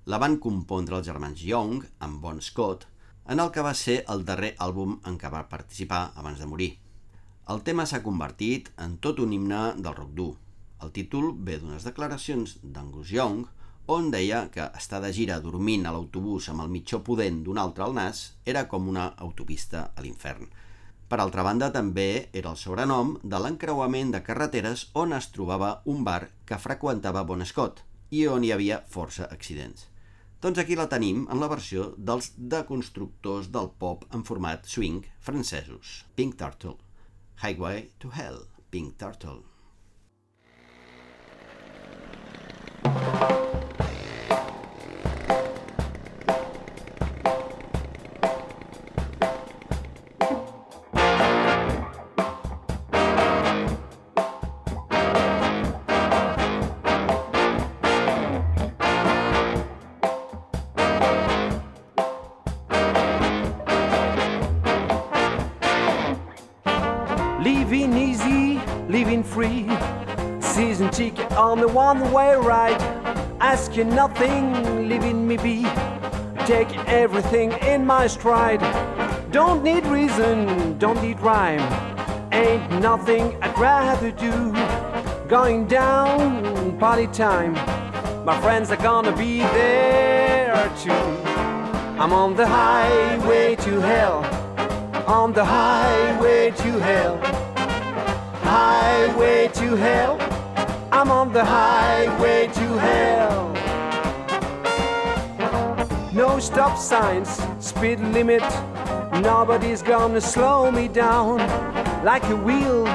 La 0.07 0.19
van 0.23 0.37
compondre 0.45 0.95
els 0.95 1.09
germans 1.09 1.41
Young 1.43 1.81
amb 2.07 2.21
Bon 2.23 2.39
Scott, 2.39 2.85
en 3.27 3.41
el 3.43 3.51
que 3.51 3.65
va 3.67 3.73
ser 3.75 3.97
el 4.13 4.23
darrer 4.29 4.53
àlbum 4.63 4.93
en 5.11 5.17
què 5.19 5.27
va 5.33 5.41
participar 5.51 6.13
abans 6.15 6.39
de 6.39 6.47
morir. 6.47 6.69
El 7.51 7.59
tema 7.67 7.83
s'ha 7.83 7.99
convertit 8.05 8.71
en 8.85 8.95
tot 9.03 9.19
un 9.19 9.33
himne 9.35 9.59
del 9.81 9.97
rock 9.97 10.13
dur. 10.21 10.29
El 10.79 10.95
títol 10.95 11.33
ve 11.49 11.57
d'unes 11.59 11.89
declaracions 11.89 12.61
d'Angus 12.63 13.11
Young, 13.17 13.43
on 13.91 14.07
deia 14.15 14.45
que 14.55 14.69
estar 14.79 15.03
de 15.03 15.11
gira 15.19 15.41
dormint 15.43 15.83
a 15.83 15.91
l'autobús 15.91 16.47
amb 16.47 16.63
el 16.63 16.71
mitjó 16.71 17.03
pudent 17.03 17.43
d'un 17.43 17.59
altre 17.59 17.83
al 17.83 17.99
nas 17.99 18.23
era 18.45 18.69
com 18.71 18.87
una 18.87 19.09
autopista 19.27 19.89
a 19.91 20.07
l'infern. 20.07 20.47
Per 21.07 21.19
altra 21.23 21.43
banda, 21.47 21.69
també 21.71 22.27
era 22.35 22.51
el 22.51 22.59
sobrenom 22.59 23.13
de 23.23 23.39
l'encreuament 23.39 24.11
de 24.11 24.23
carreteres 24.23 24.87
on 25.03 25.15
es 25.15 25.29
trobava 25.31 25.69
un 25.93 26.03
bar 26.07 26.27
que 26.45 26.59
freqüentava 26.59 27.23
Bon 27.29 27.45
Scott 27.45 27.83
i 28.11 28.25
on 28.27 28.43
hi 28.43 28.51
havia 28.55 28.81
força 28.91 29.29
accidents. 29.31 29.87
Doncs 30.43 30.59
aquí 30.61 30.75
la 30.77 30.89
tenim 30.91 31.25
en 31.31 31.39
la 31.41 31.49
versió 31.49 31.93
dels 31.97 32.33
deconstructors 32.37 33.47
del 33.55 33.71
pop 33.79 34.05
en 34.13 34.27
format 34.27 34.67
swing 34.67 35.03
francesos, 35.19 36.03
Pink 36.15 36.37
Turtle. 36.37 36.77
Highway 37.41 37.89
to 37.99 38.11
Hell, 38.11 38.43
Pink 38.69 38.97
Turtle. 38.97 39.45
Living 42.87 43.56
one 71.77 72.11
way 72.11 72.35
ride. 72.35 72.81
Asking 73.39 73.89
nothing, 73.89 74.89
leaving 74.89 75.27
me 75.27 75.37
be. 75.37 75.61
Take 76.47 76.75
everything 76.87 77.51
in 77.73 77.85
my 77.85 78.07
stride. 78.07 78.61
Don't 79.31 79.63
need 79.63 79.85
reason, 79.85 80.79
don't 80.79 80.99
need 81.03 81.19
rhyme. 81.19 81.61
Ain't 82.33 82.67
nothing 82.81 83.37
I'd 83.43 83.55
rather 83.59 84.09
do. 84.09 84.35
Going 85.29 85.67
down, 85.67 86.79
party 86.79 87.05
time. 87.07 87.53
My 88.25 88.41
friends 88.41 88.71
are 88.71 88.83
gonna 88.89 89.15
be 89.15 89.39
there 89.59 90.71
too. 90.83 91.05
I'm 92.01 92.11
on 92.11 92.35
the 92.35 92.47
highway 92.47 93.55
to 93.55 93.79
hell 93.79 94.19
on 95.07 95.31
the 95.31 95.45
highway 95.45 96.51
to 96.51 96.71
hell. 96.79 97.17
Highway 98.43 99.49
to 99.53 99.75
hell. 99.75 100.26
I'm 100.97 101.11
on 101.11 101.31
the 101.31 101.45
highway 101.45 102.47
to 102.47 102.67
hell. 102.79 103.53
No 106.11 106.39
stop 106.39 106.75
signs, 106.75 107.39
speed 107.59 107.99
limit. 107.99 108.41
Nobody's 109.21 109.83
gonna 109.83 110.19
slow 110.19 110.71
me 110.71 110.87
down. 110.87 111.37
Like 112.03 112.23
a 112.23 112.35
wheel, 112.35 112.85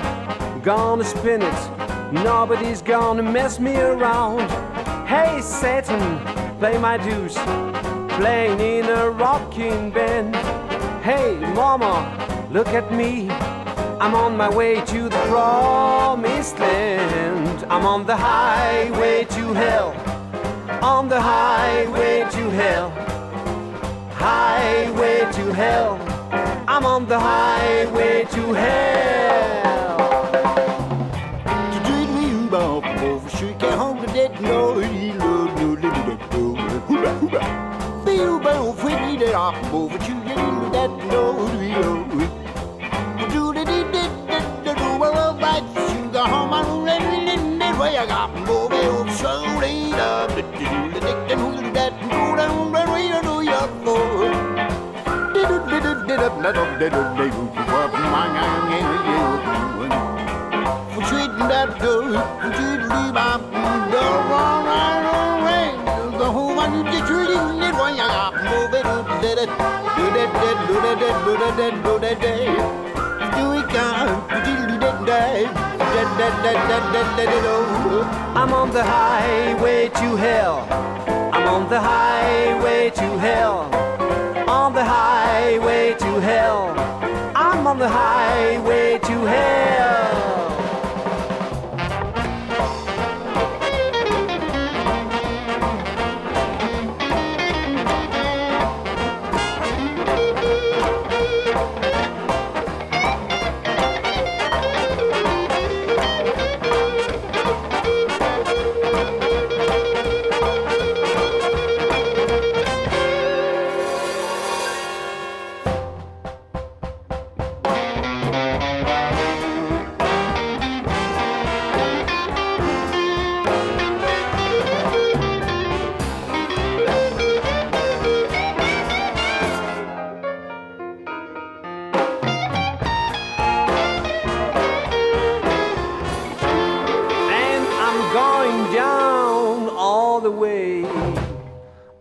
gonna 0.62 1.04
spin 1.04 1.42
it. 1.42 2.12
Nobody's 2.12 2.82
gonna 2.82 3.22
mess 3.22 3.60
me 3.60 3.76
around. 3.76 4.50
Hey 5.06 5.40
Satan, 5.40 6.18
play 6.58 6.78
my 6.78 6.96
deuce. 6.96 7.38
Playing 8.18 8.58
in 8.58 8.86
a 8.86 9.10
rocking 9.10 9.92
band. 9.92 10.34
Hey, 11.04 11.36
mama, 11.54 11.94
look 12.50 12.66
at 12.74 12.92
me. 12.92 13.30
I'm 14.00 14.16
on 14.16 14.36
my 14.36 14.48
way 14.48 14.80
to 14.86 15.08
the 15.08 15.22
promised 15.28 16.58
land. 16.58 17.31
I'm 17.72 17.86
on 17.86 18.04
the 18.04 18.14
highway 18.14 19.24
to 19.24 19.54
hell. 19.54 19.94
On 20.82 21.08
the 21.08 21.18
highway 21.18 22.20
to 22.30 22.50
hell. 22.50 22.90
Highway 24.10 25.20
to 25.32 25.54
hell. 25.54 25.98
I'm 26.68 26.84
on 26.84 27.06
the 27.06 27.18
highway 27.18 28.26
to 28.30 28.52
hell. 28.52 29.01
I'm 78.34 78.52
on 78.52 78.72
the 78.72 78.82
highway 78.82 79.88
to 79.88 80.16
hell. 80.16 80.66
I'm 81.32 81.46
on 81.46 81.68
the 81.68 81.80
highway 81.80 82.90
to 82.90 83.18
hell. 83.18 83.51
On 87.72 87.78
the 87.78 87.88
highway 87.88 88.98
to 88.98 89.24
hell. 89.24 89.71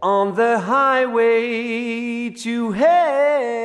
On 0.01 0.33
the 0.35 0.59
highway 0.59 2.29
to 2.31 2.71
hell. 2.71 3.61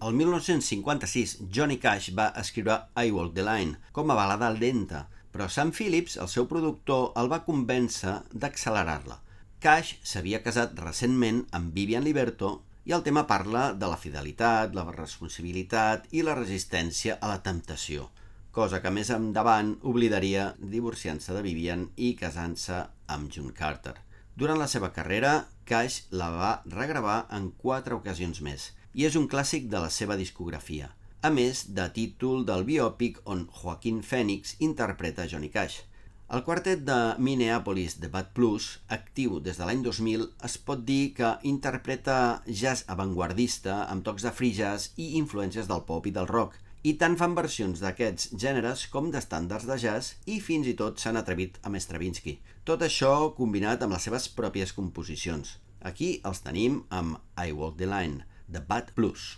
El 0.00 0.16
1956, 0.16 1.38
Johnny 1.50 1.76
Cash 1.78 2.10
va 2.14 2.32
escriure 2.36 2.88
I 2.96 3.10
Walk 3.10 3.34
the 3.34 3.42
Line 3.42 3.76
com 3.92 4.10
a 4.10 4.16
balada 4.18 4.50
lenta, 4.50 5.08
però 5.30 5.46
Sam 5.48 5.70
Phillips, 5.70 6.16
el 6.16 6.28
seu 6.28 6.48
productor, 6.50 7.12
el 7.20 7.30
va 7.30 7.44
convèncer 7.46 8.16
d'accelerar-la. 8.32 9.20
Cash 9.60 10.00
s'havia 10.02 10.40
casat 10.42 10.74
recentment 10.80 11.44
amb 11.54 11.74
Vivian 11.76 12.02
Liberto 12.02 12.62
i 12.90 12.92
el 12.92 13.04
tema 13.06 13.22
parla 13.22 13.68
de 13.78 13.86
la 13.86 13.96
fidelitat, 14.02 14.72
la 14.74 14.82
responsabilitat 14.90 16.08
i 16.10 16.24
la 16.26 16.32
resistència 16.34 17.14
a 17.22 17.28
la 17.30 17.36
temptació, 17.44 18.08
cosa 18.50 18.80
que 18.82 18.90
més 18.90 19.12
endavant 19.14 19.76
oblidaria 19.86 20.48
divorciant-se 20.72 21.36
de 21.36 21.42
Vivian 21.44 21.84
i 21.94 22.08
casant-se 22.18 22.80
amb 23.14 23.30
June 23.30 23.54
Carter. 23.54 23.92
Durant 24.34 24.58
la 24.58 24.66
seva 24.72 24.90
carrera, 24.96 25.36
Cash 25.70 26.10
la 26.10 26.32
va 26.34 26.50
regravar 26.74 27.28
en 27.38 27.52
quatre 27.62 27.94
ocasions 27.94 28.42
més 28.42 28.72
i 28.98 29.06
és 29.06 29.14
un 29.20 29.30
clàssic 29.30 29.70
de 29.70 29.84
la 29.86 29.92
seva 29.94 30.18
discografia, 30.18 30.90
a 31.22 31.30
més 31.30 31.68
de 31.76 31.86
títol 31.94 32.42
del 32.48 32.66
biòpic 32.66 33.22
on 33.22 33.46
Joaquin 33.60 34.02
Phoenix 34.02 34.56
interpreta 34.58 35.28
Johnny 35.30 35.52
Cash. 35.54 35.84
El 36.30 36.44
quartet 36.46 36.84
de 36.86 36.96
Minneapolis 37.18 37.96
de 37.98 38.06
Bad 38.06 38.28
Plus, 38.36 38.66
actiu 38.86 39.40
des 39.42 39.56
de 39.58 39.66
l'any 39.66 39.80
2000, 39.82 40.28
es 40.46 40.54
pot 40.62 40.84
dir 40.86 41.10
que 41.16 41.30
interpreta 41.50 42.18
jazz 42.46 42.84
avantguardista 42.94 43.80
amb 43.90 44.04
tocs 44.06 44.22
de 44.22 44.30
free 44.30 44.54
jazz 44.54 44.92
i 44.94 45.08
influències 45.18 45.66
del 45.66 45.82
pop 45.88 46.06
i 46.06 46.12
del 46.14 46.30
rock, 46.30 46.54
i 46.86 46.94
tant 47.02 47.18
fan 47.18 47.34
versions 47.34 47.82
d'aquests 47.82 48.30
gèneres 48.44 48.86
com 48.92 49.10
d'estàndards 49.10 49.66
de 49.72 49.80
jazz 49.82 50.14
i 50.30 50.38
fins 50.38 50.70
i 50.70 50.76
tot 50.78 51.02
s'han 51.02 51.18
atrevit 51.18 51.58
amb 51.66 51.82
Stravinsky. 51.82 52.38
Tot 52.62 52.86
això 52.86 53.12
combinat 53.34 53.82
amb 53.82 53.98
les 53.98 54.06
seves 54.06 54.30
pròpies 54.38 54.76
composicions. 54.78 55.56
Aquí 55.82 56.20
els 56.22 56.46
tenim 56.46 56.84
amb 56.94 57.18
I 57.34 57.50
Walk 57.50 57.82
the 57.82 57.90
Line, 57.90 58.22
de 58.46 58.62
Bad 58.70 58.94
Blues. 58.94 59.32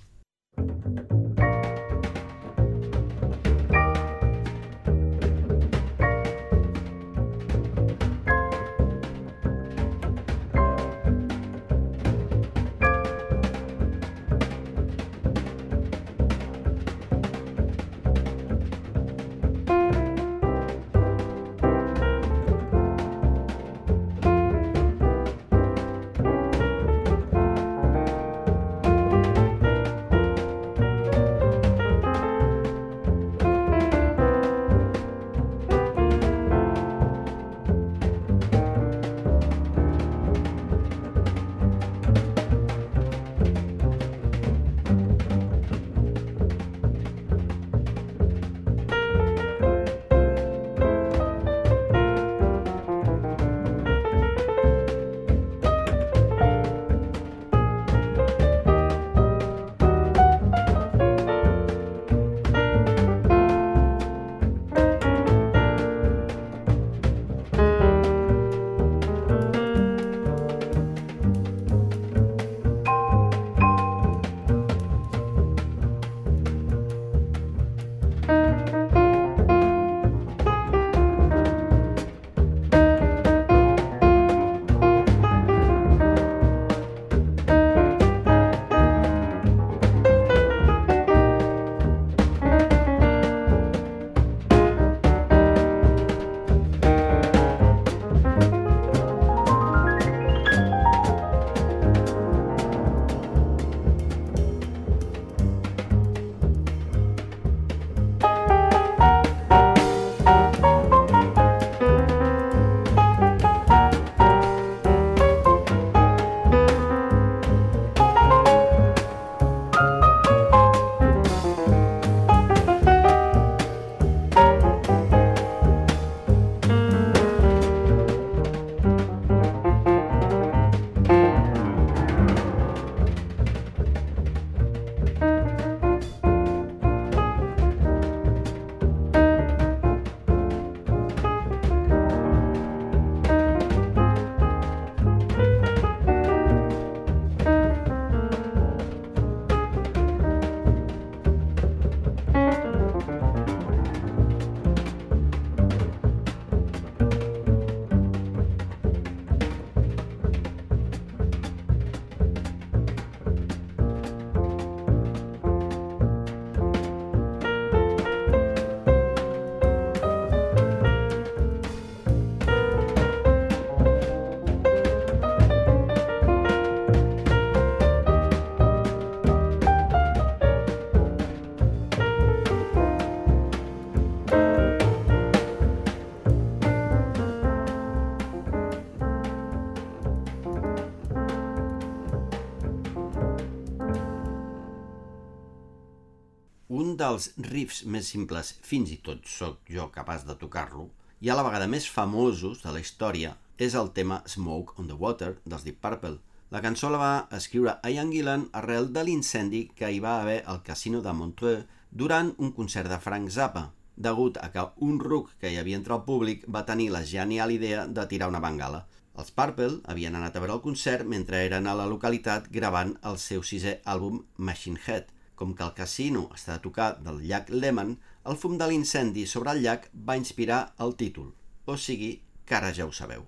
Dels 197.01 197.31
riffs 197.47 197.85
més 197.89 198.09
simples, 198.13 198.49
fins 198.69 198.91
i 198.93 198.99
tot 199.07 199.29
sóc 199.31 199.71
jo 199.71 199.87
capaç 199.95 200.27
de 200.29 200.35
tocar-lo, 200.41 200.89
i 201.25 201.31
a 201.31 201.37
la 201.39 201.45
vegada 201.47 201.69
més 201.71 201.87
famosos 201.89 202.61
de 202.65 202.73
la 202.75 202.83
història, 202.83 203.31
és 203.57 203.77
el 203.79 203.93
tema 203.97 204.19
Smoke 204.27 204.75
on 204.83 204.91
the 204.91 204.97
Water 204.99 205.31
dels 205.45 205.65
Deep 205.65 205.79
Purple. 205.81 206.19
La 206.53 206.61
cançó 206.65 206.91
la 206.93 207.01
va 207.01 207.13
escriure 207.39 207.79
Ian 207.89 208.11
Gillan 208.13 208.49
arrel 208.61 208.91
de 208.93 209.05
l'incendi 209.07 209.63
que 209.79 209.89
hi 209.89 210.03
va 210.05 210.19
haver 210.21 210.43
al 210.45 210.61
casino 210.67 211.01
de 211.07 211.15
Montreux 211.21 211.65
durant 212.03 212.35
un 212.39 212.53
concert 212.59 212.91
de 212.93 212.99
Frank 213.07 213.31
Zappa, 213.31 213.71
degut 213.97 214.37
a 214.43 214.51
que 214.53 214.67
un 214.89 214.99
ruc 215.01 215.33
que 215.41 215.53
hi 215.53 215.57
havia 215.63 215.79
entre 215.81 215.97
el 215.97 216.05
públic 216.11 216.45
va 216.59 216.67
tenir 216.69 216.91
la 216.91 217.05
genial 217.15 217.55
idea 217.57 217.87
de 217.87 218.07
tirar 218.11 218.29
una 218.35 218.43
bengala. 218.45 218.85
Els 219.17 219.33
Purple 219.39 219.81
havien 219.93 220.15
anat 220.19 220.37
a 220.37 220.45
veure 220.45 220.59
el 220.59 220.67
concert 220.67 221.09
mentre 221.09 221.41
eren 221.47 221.67
a 221.69 221.79
la 221.79 221.89
localitat 221.89 222.53
gravant 222.53 222.97
el 223.09 223.19
seu 223.23 223.43
sisè 223.45 223.79
àlbum 223.95 224.23
Machine 224.37 224.81
Head. 224.87 225.09
Com 225.43 225.57
que 225.59 225.65
el 225.67 225.73
casino 225.75 226.29
està 226.37 226.55
a 226.55 226.63
tocar 226.63 227.01
del 227.03 227.17
llac 227.27 227.49
Lehman, 227.51 227.97
el 228.31 228.37
fum 228.39 228.53
de 228.61 228.67
l'incendi 228.71 229.25
sobre 229.27 229.51
el 229.51 229.65
llac 229.65 229.89
va 230.09 230.15
inspirar 230.15 230.59
el 230.85 230.93
títol, 231.01 231.33
o 231.67 231.75
sigui 231.75 232.11
que 232.47 232.55
ara 232.55 232.69
ja 232.77 232.85
ho 232.87 232.93
sabeu. 232.95 233.25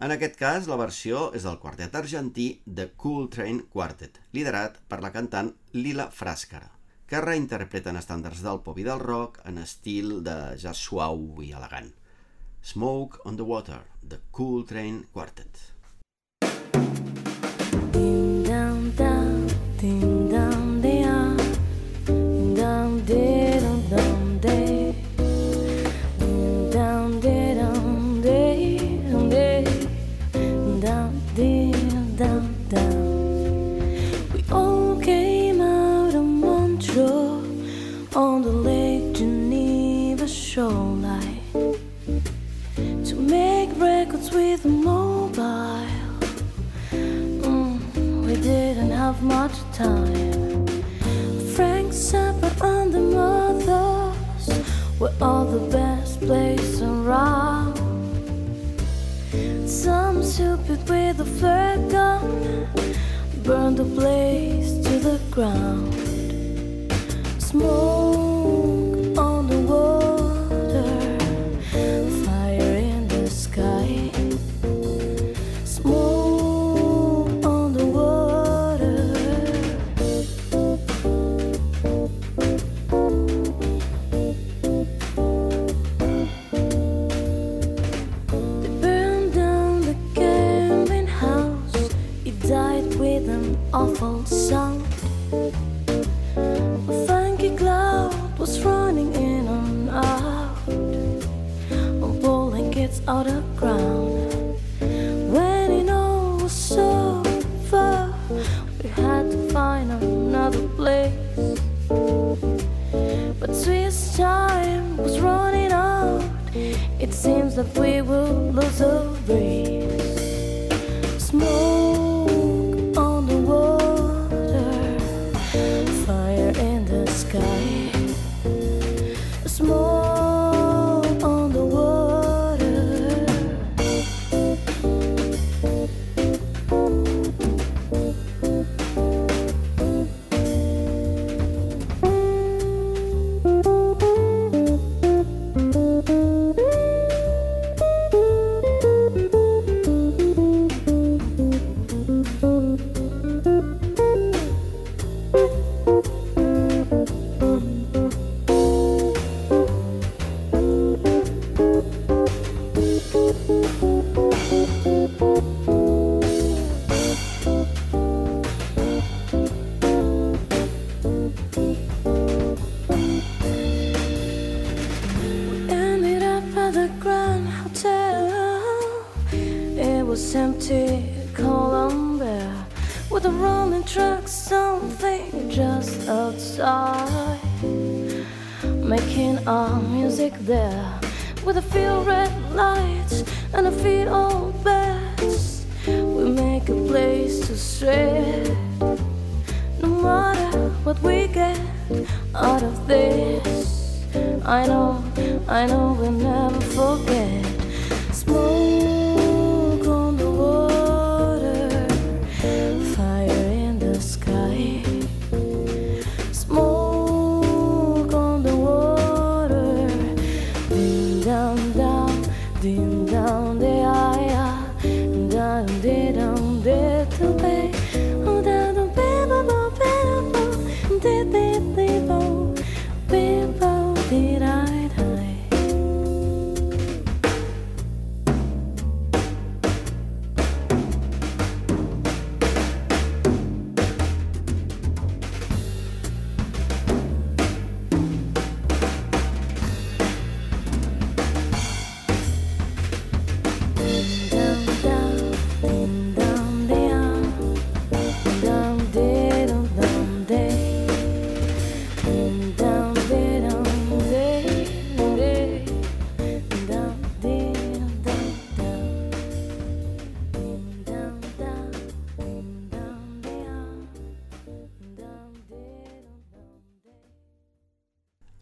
En 0.00 0.14
aquest 0.14 0.38
cas, 0.40 0.70
la 0.72 0.78
versió 0.80 1.26
és 1.36 1.44
del 1.44 1.58
quartet 1.60 1.98
argentí 2.00 2.46
The 2.64 2.86
Cool 3.02 3.28
Train 3.34 3.60
Quartet, 3.74 4.16
liderat 4.32 4.78
per 4.88 5.02
la 5.04 5.10
cantant 5.12 5.50
Lila 5.76 6.06
Fràscara, 6.08 6.70
que 7.04 7.20
reinterpreten 7.20 8.00
estàndards 8.00 8.40
del 8.46 8.62
pop 8.64 8.80
i 8.80 8.86
del 8.88 9.04
rock 9.04 9.42
en 9.44 9.60
estil 9.60 10.22
de 10.24 10.38
jazz 10.62 10.80
suau 10.80 11.26
i 11.44 11.50
elegant. 11.52 11.92
Smoke 12.64 13.20
on 13.28 13.36
the 13.36 13.44
Water, 13.44 13.82
The 14.08 14.22
Cool 14.32 14.64
Train 14.64 15.04
Quartet. 15.12 15.60
Ding 17.92 18.48
dong 18.48 18.88
dong, 18.96 19.52
ding 19.76 20.19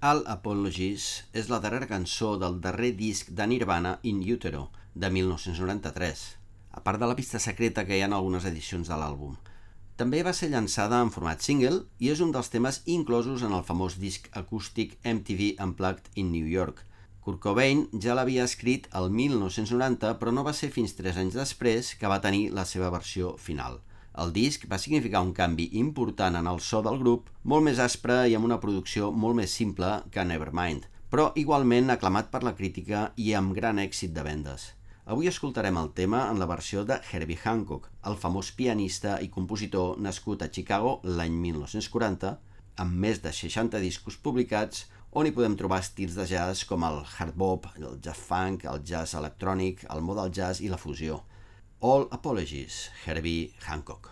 All 0.09 0.23
Apologies 0.33 1.05
és 1.37 1.49
la 1.53 1.59
darrera 1.61 1.87
cançó 1.89 2.29
del 2.41 2.55
darrer 2.65 2.95
disc 2.97 3.29
de 3.39 3.45
Nirvana 3.51 3.91
In 4.09 4.23
Utero, 4.35 4.63
de 4.95 5.11
1993, 5.13 6.23
a 6.79 6.81
part 6.87 7.03
de 7.03 7.09
la 7.11 7.17
pista 7.19 7.41
secreta 7.45 7.85
que 7.85 7.99
hi 7.99 8.01
ha 8.01 8.07
en 8.09 8.15
algunes 8.17 8.47
edicions 8.49 8.89
de 8.89 8.97
l'àlbum. 8.97 9.35
També 10.01 10.23
va 10.29 10.33
ser 10.39 10.49
llançada 10.55 11.03
en 11.05 11.13
format 11.13 11.45
single 11.45 11.83
i 12.01 12.09
és 12.15 12.23
un 12.25 12.33
dels 12.33 12.49
temes 12.55 12.81
inclosos 12.95 13.45
en 13.45 13.53
el 13.59 13.67
famós 13.69 13.99
disc 14.01 14.31
acústic 14.41 14.97
MTV 15.05 15.51
Unplugged 15.67 16.09
in 16.15 16.33
New 16.33 16.49
York. 16.55 16.81
Kurt 17.21 17.43
Cobain 17.45 17.85
ja 18.07 18.17
l'havia 18.17 18.49
escrit 18.49 18.89
el 19.03 19.11
1990, 19.13 20.15
però 20.23 20.33
no 20.33 20.47
va 20.47 20.57
ser 20.57 20.73
fins 20.73 20.97
3 21.03 21.21
anys 21.27 21.37
després 21.43 21.93
que 22.01 22.09
va 22.09 22.23
tenir 22.25 22.47
la 22.57 22.65
seva 22.65 22.89
versió 22.97 23.37
final. 23.37 23.83
El 24.23 24.33
disc 24.35 24.65
va 24.71 24.81
significar 24.83 25.21
un 25.23 25.29
canvi 25.35 25.69
important 25.81 26.37
en 26.39 26.47
el 26.51 26.57
so 26.69 26.81
del 26.83 26.97
grup, 27.03 27.29
molt 27.53 27.63
més 27.67 27.79
aspre 27.85 28.17
i 28.27 28.33
amb 28.35 28.49
una 28.49 28.59
producció 28.63 29.13
molt 29.25 29.39
més 29.39 29.53
simple 29.61 29.91
que 30.11 30.25
Nevermind, 30.27 30.89
però 31.13 31.29
igualment 31.43 31.95
aclamat 31.95 32.33
per 32.33 32.41
la 32.43 32.55
crítica 32.59 33.05
i 33.15 33.29
amb 33.39 33.55
gran 33.59 33.79
èxit 33.79 34.17
de 34.17 34.25
vendes. 34.27 34.73
Avui 35.07 35.31
escoltarem 35.31 35.79
el 35.81 35.93
tema 36.01 36.25
en 36.33 36.43
la 36.43 36.51
versió 36.51 36.83
de 36.89 36.99
Herbie 37.13 37.39
Hancock, 37.45 37.87
el 38.11 38.19
famós 38.25 38.51
pianista 38.59 39.15
i 39.23 39.31
compositor 39.39 40.03
nascut 40.09 40.43
a 40.43 40.51
Chicago 40.51 40.99
l'any 41.05 41.39
1940, 41.47 42.35
amb 42.83 43.01
més 43.07 43.23
de 43.23 43.33
60 43.33 43.79
discos 43.87 44.19
publicats, 44.19 44.89
on 45.15 45.31
hi 45.31 45.33
podem 45.39 45.55
trobar 45.57 45.79
estils 45.87 46.19
de 46.19 46.27
jazz 46.29 46.67
com 46.69 46.83
el 46.91 47.05
hard 47.07 47.39
bop, 47.39 47.71
el 47.79 48.03
jazz 48.03 48.27
funk, 48.29 48.67
el 48.67 48.83
jazz 48.83 49.15
electrònic, 49.15 49.87
el 49.95 50.03
modal 50.05 50.35
jazz 50.35 50.61
i 50.61 50.75
la 50.75 50.83
fusió. 50.83 51.23
All 51.81 52.09
Apologies, 52.11 52.91
Herbie 53.07 53.55
Hancock. 53.65 54.11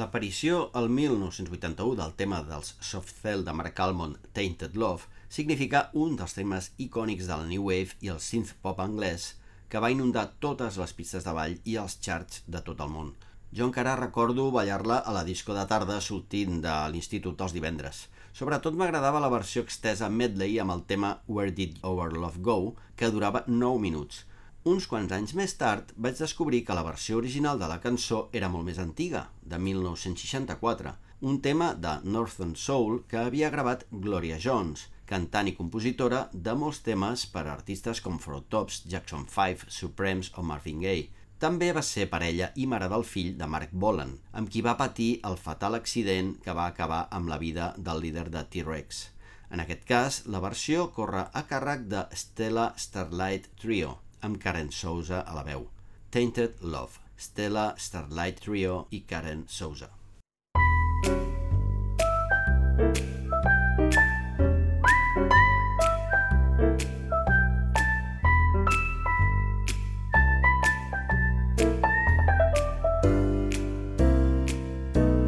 L'aparició 0.00 0.58
al 0.80 0.86
1981 0.88 1.96
del 1.98 2.12
tema 2.16 2.38
dels 2.48 2.70
Soft 2.90 3.10
Cell 3.20 3.42
de 3.44 3.52
Mark 3.52 3.80
Almond, 3.84 4.16
Tainted 4.32 4.78
Love, 4.80 5.10
significa 5.28 5.82
un 5.92 6.14
dels 6.16 6.32
temes 6.38 6.70
icònics 6.80 7.26
del 7.28 7.42
New 7.50 7.66
Wave 7.66 7.98
i 8.06 8.08
el 8.14 8.22
synth 8.24 8.54
pop 8.64 8.80
anglès 8.80 9.26
que 9.68 9.82
va 9.84 9.90
inundar 9.92 10.22
totes 10.46 10.78
les 10.80 10.94
pistes 10.96 11.26
de 11.26 11.34
ball 11.36 11.58
i 11.68 11.76
els 11.82 11.98
charts 12.06 12.40
de 12.46 12.62
tot 12.70 12.80
el 12.80 12.88
món. 12.94 13.12
Jo 13.52 13.68
encara 13.68 13.98
recordo 14.00 14.48
ballar-la 14.54 15.02
a 15.04 15.12
la 15.18 15.26
disco 15.28 15.52
de 15.58 15.66
tarda 15.74 16.00
sortint 16.00 16.62
de 16.64 16.78
l'institut 16.94 17.44
els 17.44 17.58
divendres. 17.58 18.06
Sobretot 18.32 18.80
m'agradava 18.80 19.20
la 19.20 19.32
versió 19.36 19.66
extesa 19.66 20.08
medley 20.08 20.56
amb 20.64 20.78
el 20.78 20.86
tema 20.94 21.16
Where 21.28 21.52
Did 21.52 21.76
Our 21.84 22.16
Love 22.16 22.40
Go, 22.40 22.58
que 22.96 23.12
durava 23.12 23.44
9 23.48 23.84
minuts. 23.84 24.24
Uns 24.68 24.84
quants 24.84 25.08
anys 25.16 25.30
més 25.32 25.54
tard 25.56 25.92
vaig 25.96 26.18
descobrir 26.20 26.58
que 26.68 26.74
la 26.76 26.82
versió 26.84 27.16
original 27.16 27.58
de 27.60 27.66
la 27.68 27.78
cançó 27.80 28.16
era 28.36 28.48
molt 28.52 28.66
més 28.66 28.78
antiga, 28.82 29.22
de 29.40 29.56
1964, 29.56 30.90
un 31.30 31.38
tema 31.40 31.68
de 31.72 31.94
Northern 32.04 32.52
Soul 32.62 32.98
que 33.08 33.16
havia 33.22 33.48
gravat 33.54 33.86
Gloria 33.90 34.36
Jones, 34.36 34.82
cantant 35.08 35.48
i 35.48 35.54
compositora 35.56 36.26
de 36.34 36.52
molts 36.62 36.82
temes 36.84 37.24
per 37.36 37.46
a 37.46 37.54
artistes 37.54 38.02
com 38.04 38.18
Frog 38.20 38.50
Tops, 38.52 38.82
Jackson 38.84 39.24
5, 39.32 39.70
Supremes 39.72 40.30
o 40.36 40.44
Marvin 40.44 40.84
Gaye. 40.84 41.08
També 41.40 41.70
va 41.72 41.80
ser 41.80 42.10
parella 42.12 42.50
i 42.54 42.68
mare 42.68 42.90
del 42.92 43.08
fill 43.14 43.32
de 43.40 43.48
Mark 43.48 43.72
Bolan, 43.72 44.12
amb 44.36 44.52
qui 44.52 44.60
va 44.60 44.76
patir 44.76 45.22
el 45.30 45.40
fatal 45.40 45.80
accident 45.80 46.34
que 46.44 46.52
va 46.52 46.68
acabar 46.68 47.06
amb 47.08 47.32
la 47.32 47.40
vida 47.40 47.72
del 47.78 48.04
líder 48.04 48.28
de 48.28 48.44
T-Rex. 48.44 49.00
En 49.48 49.64
aquest 49.64 49.88
cas, 49.88 50.22
la 50.26 50.44
versió 50.44 50.90
corre 50.92 51.24
a 51.32 51.46
càrrec 51.48 51.88
de 51.88 52.04
Stella 52.12 52.74
Starlight 52.76 53.48
Trio, 53.56 53.96
amb 54.22 54.38
Karen 54.42 54.70
Souza 54.70 55.20
a 55.26 55.34
la 55.34 55.42
veu. 55.42 55.68
Tainted 56.10 56.60
Love, 56.60 56.98
Stella 57.16 57.74
Starlight 57.76 58.40
Trio 58.40 58.86
i 58.90 59.04
Karen 59.06 59.44
Souza. 59.48 59.90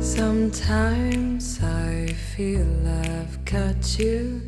Sometimes 0.01 1.61
I 1.63 2.13
feel 2.35 2.67
I've 2.87 3.45
got 3.45 3.99
you. 3.99 4.43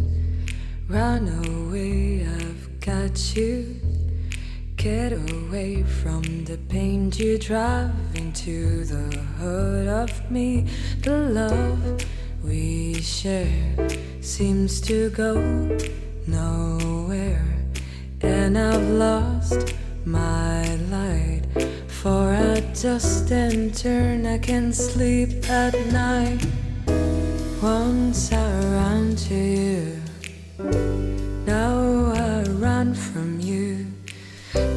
Run 0.89 1.29
away, 1.47 2.27
I've 2.27 2.81
got 2.81 3.37
you. 3.37 3.74
Away 5.65 5.83
from 5.83 6.45
the 6.45 6.59
pain 6.69 7.11
you 7.17 7.39
drive 7.39 7.91
into 8.15 8.85
the 8.85 9.19
heart 9.39 9.89
of 9.89 10.31
me. 10.31 10.67
The 11.01 11.17
love 11.41 12.05
we 12.45 13.01
share 13.01 13.75
seems 14.21 14.79
to 14.83 15.09
go 15.09 15.33
nowhere, 16.27 17.47
and 18.21 18.59
I've 18.59 18.91
lost 18.91 19.75
my 20.05 20.77
light. 20.93 21.45
For 21.89 22.35
I 22.35 22.61
just 22.75 23.31
and 23.31 23.75
turn, 23.75 24.27
I 24.27 24.37
can 24.37 24.71
sleep 24.71 25.49
at 25.49 25.75
night. 25.87 26.45
Once 27.63 28.31
I 28.35 28.51
ran 28.77 29.17
to 29.17 29.35
you, 29.35 30.03
now 31.47 32.13
I 32.13 32.43
run 32.51 32.93
from. 32.93 33.34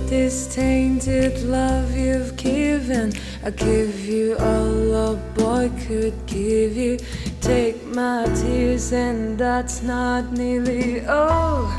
This 0.08 0.48
tainted 0.56 1.44
love 1.44 1.94
you've 1.94 2.38
given, 2.38 3.12
I 3.44 3.50
give 3.50 4.00
you 4.00 4.38
all 4.38 4.96
a 5.12 5.16
boy 5.36 5.70
could 5.86 6.26
give 6.26 6.78
you. 6.78 6.98
Take 7.42 7.86
my 7.88 8.26
tears, 8.34 8.94
and 8.94 9.38
that's 9.38 9.84
not 9.84 10.32
nearly 10.32 11.06
all. 11.06 11.70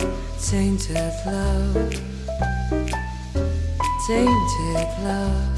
Tainted 0.42 1.14
love, 1.24 1.94
tainted 4.06 4.88
love. 5.02 5.57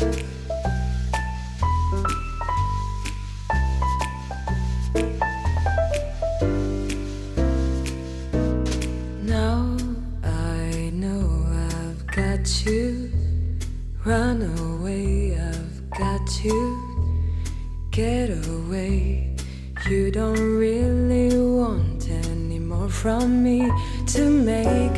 Run 14.11 14.43
away, 14.59 15.39
I've 15.39 15.89
got 15.91 16.27
to 16.43 16.91
Get 17.93 18.31
away. 18.49 19.37
You 19.89 20.11
don't 20.11 20.59
really 20.59 21.39
want 21.39 22.11
any 22.11 22.59
more 22.59 22.89
from 22.89 23.45
me 23.45 23.71
to 24.09 24.29
make 24.29 24.97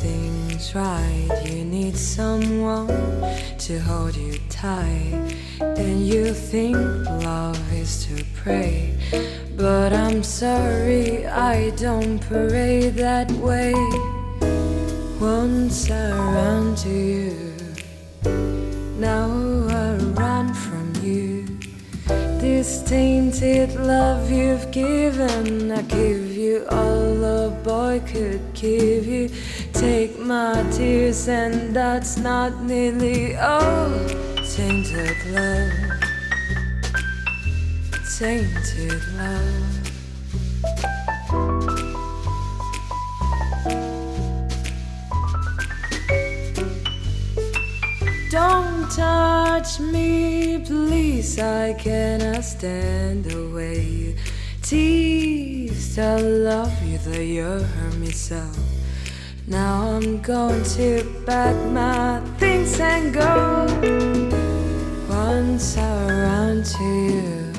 things 0.00 0.74
right. 0.74 1.28
You 1.44 1.64
need 1.64 1.96
someone 1.96 2.88
to 3.66 3.78
hold 3.78 4.16
you 4.16 4.36
tight. 4.48 5.36
And 5.60 6.04
you 6.04 6.34
think 6.34 6.76
love 7.22 7.72
is 7.72 8.04
to 8.06 8.24
pray. 8.34 8.98
But 9.56 9.92
I'm 9.92 10.24
sorry, 10.24 11.24
I 11.24 11.70
don't 11.76 12.18
parade 12.18 12.94
that 12.94 13.30
way. 13.30 13.74
Once 15.20 15.88
I 15.88 16.10
ran 16.34 16.74
to 16.74 16.88
you, 16.88 17.59
now 19.00 19.30
I 19.70 19.94
run 20.12 20.52
from 20.52 20.92
you. 21.02 21.46
This 22.38 22.82
tainted 22.82 23.74
love 23.76 24.30
you've 24.30 24.70
given, 24.70 25.72
I 25.72 25.80
give 25.82 26.36
you 26.36 26.66
all 26.70 27.24
a 27.24 27.50
boy 27.64 28.02
could 28.06 28.42
give 28.52 29.06
you. 29.06 29.30
Take 29.72 30.18
my 30.18 30.62
tears, 30.70 31.28
and 31.28 31.74
that's 31.74 32.18
not 32.18 32.62
nearly 32.62 33.36
all. 33.36 33.90
Tainted 34.54 35.16
love, 35.32 35.72
tainted 38.18 39.02
love. 39.16 39.69
Touch 48.90 49.78
me, 49.78 50.58
please. 50.58 51.38
I 51.38 51.74
cannot 51.74 52.44
stand 52.44 53.24
the 53.24 53.48
way 53.54 53.80
you 53.82 54.14
tease. 54.62 55.98
I 55.98 56.16
love 56.20 56.82
you, 56.82 56.98
though 56.98 57.20
you 57.20 57.44
hurt 57.44 57.96
me 57.96 58.10
so. 58.10 58.42
Now 59.46 59.96
I'm 59.96 60.20
going 60.20 60.64
to 60.76 61.04
pack 61.24 61.56
my 61.70 62.20
things 62.38 62.78
and 62.80 63.14
go. 63.14 63.66
Once 65.08 65.76
I 65.76 66.06
ran 66.06 66.62
to 66.62 66.84
you, 66.84 67.52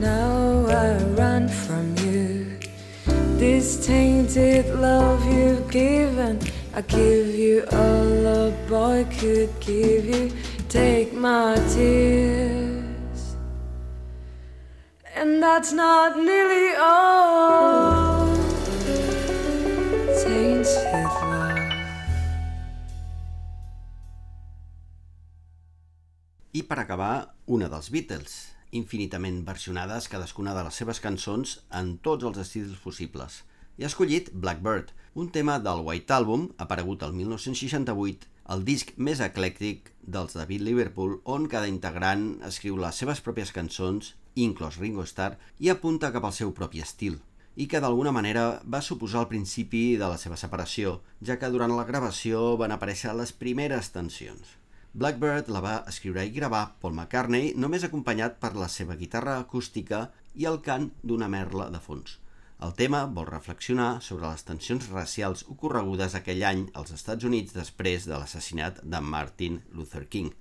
now 0.00 0.66
I 0.66 1.02
run 1.18 1.48
from 1.48 1.96
you. 1.98 2.58
This 3.38 3.86
tainted 3.86 4.66
love 4.74 5.24
you've 5.26 5.70
given, 5.70 6.40
I 6.78 6.82
give 6.82 7.34
you 7.34 7.64
all 7.72 8.26
a 8.26 8.52
boy 8.68 9.04
could 9.18 9.50
give 9.58 10.04
you. 10.06 10.30
Take 10.68 11.12
my 11.12 11.56
tears, 11.74 13.34
and 15.12 15.42
that's 15.42 15.72
not 15.72 16.16
nearly 16.16 16.76
all. 16.78 18.30
Tainted 20.22 20.94
love. 20.94 21.58
I 26.54 26.62
per 26.62 26.78
acabar, 26.78 27.34
una 27.50 27.66
dels 27.66 27.90
Beatles, 27.90 28.38
infinitament 28.70 29.42
versionades 29.50 30.06
cadascuna 30.06 30.54
de 30.54 30.62
les 30.70 30.78
seves 30.78 31.02
cançons 31.02 31.58
en 31.74 31.96
tots 31.98 32.22
els 32.22 32.38
estils 32.46 32.78
possibles. 32.86 33.42
I 33.78 33.84
ha 33.84 33.88
escollit 33.92 34.32
Blackbird, 34.34 34.88
un 35.14 35.28
tema 35.30 35.60
del 35.62 35.84
White 35.86 36.12
Album, 36.12 36.48
aparegut 36.58 37.04
el 37.06 37.12
1968, 37.14 38.26
el 38.54 38.64
disc 38.66 38.90
més 38.98 39.20
eclèctic 39.22 39.92
dels 40.02 40.34
David 40.34 40.64
Liverpool, 40.66 41.20
on 41.22 41.46
cada 41.52 41.70
integrant 41.70 42.24
escriu 42.48 42.80
les 42.82 42.98
seves 42.98 43.22
pròpies 43.22 43.54
cançons, 43.54 44.16
inclòs 44.34 44.80
Ringo 44.82 45.06
Starr, 45.06 45.38
i 45.62 45.70
apunta 45.70 46.10
cap 46.10 46.26
al 46.26 46.34
seu 46.40 46.50
propi 46.58 46.82
estil 46.82 47.20
i 47.54 47.68
que 47.70 47.78
d'alguna 47.82 48.10
manera 48.14 48.60
va 48.66 48.82
suposar 48.82 49.22
el 49.24 49.30
principi 49.30 49.84
de 49.98 50.10
la 50.10 50.18
seva 50.18 50.36
separació, 50.38 50.98
ja 51.22 51.38
que 51.38 51.54
durant 51.54 51.74
la 51.74 51.86
gravació 51.86 52.56
van 52.58 52.74
aparèixer 52.74 53.14
les 53.14 53.30
primeres 53.34 53.94
tensions. 53.94 54.56
Blackbird 54.94 55.50
la 55.54 55.62
va 55.62 55.80
escriure 55.90 56.26
i 56.26 56.34
gravar 56.34 56.68
Paul 56.82 56.98
McCartney 56.98 57.52
només 57.54 57.86
acompanyat 57.86 58.38
per 58.42 58.56
la 58.58 58.70
seva 58.70 58.98
guitarra 58.98 59.38
acústica 59.38 60.08
i 60.34 60.50
el 60.50 60.64
cant 60.66 60.90
d'una 61.02 61.30
merla 61.30 61.70
de 61.74 61.82
fons. 61.82 62.18
El 62.66 62.72
tema 62.74 63.04
vol 63.06 63.28
reflexionar 63.28 64.00
sobre 64.02 64.26
les 64.26 64.42
tensions 64.46 64.88
racials 64.90 65.44
ocorregudes 65.52 66.16
aquell 66.18 66.40
any 66.42 66.64
als 66.80 66.90
Estats 66.96 67.26
Units 67.28 67.54
després 67.54 68.08
de 68.10 68.16
l'assassinat 68.16 68.80
de 68.82 69.00
Martin 69.12 69.60
Luther 69.76 70.02
King. 70.10 70.32